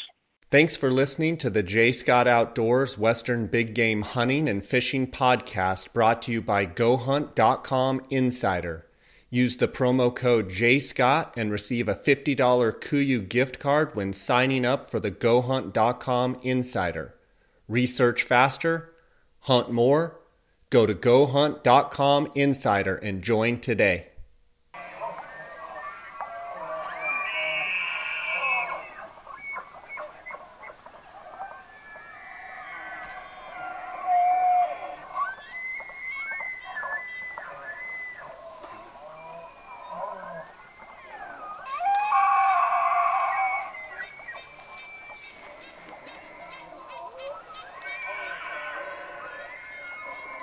[0.51, 1.91] Thanks for listening to the J.
[1.91, 8.87] Scott Outdoors Western Big Game Hunting and Fishing Podcast brought to you by GoHunt.com Insider.
[9.31, 14.89] Use the promo code JScott and receive a $50 KUIU gift card when signing up
[14.89, 17.15] for the GoHunt.com Insider.
[17.69, 18.93] Research faster,
[19.41, 20.21] hunt more.
[20.71, 24.07] Go to GoHunt.com Insider and join today.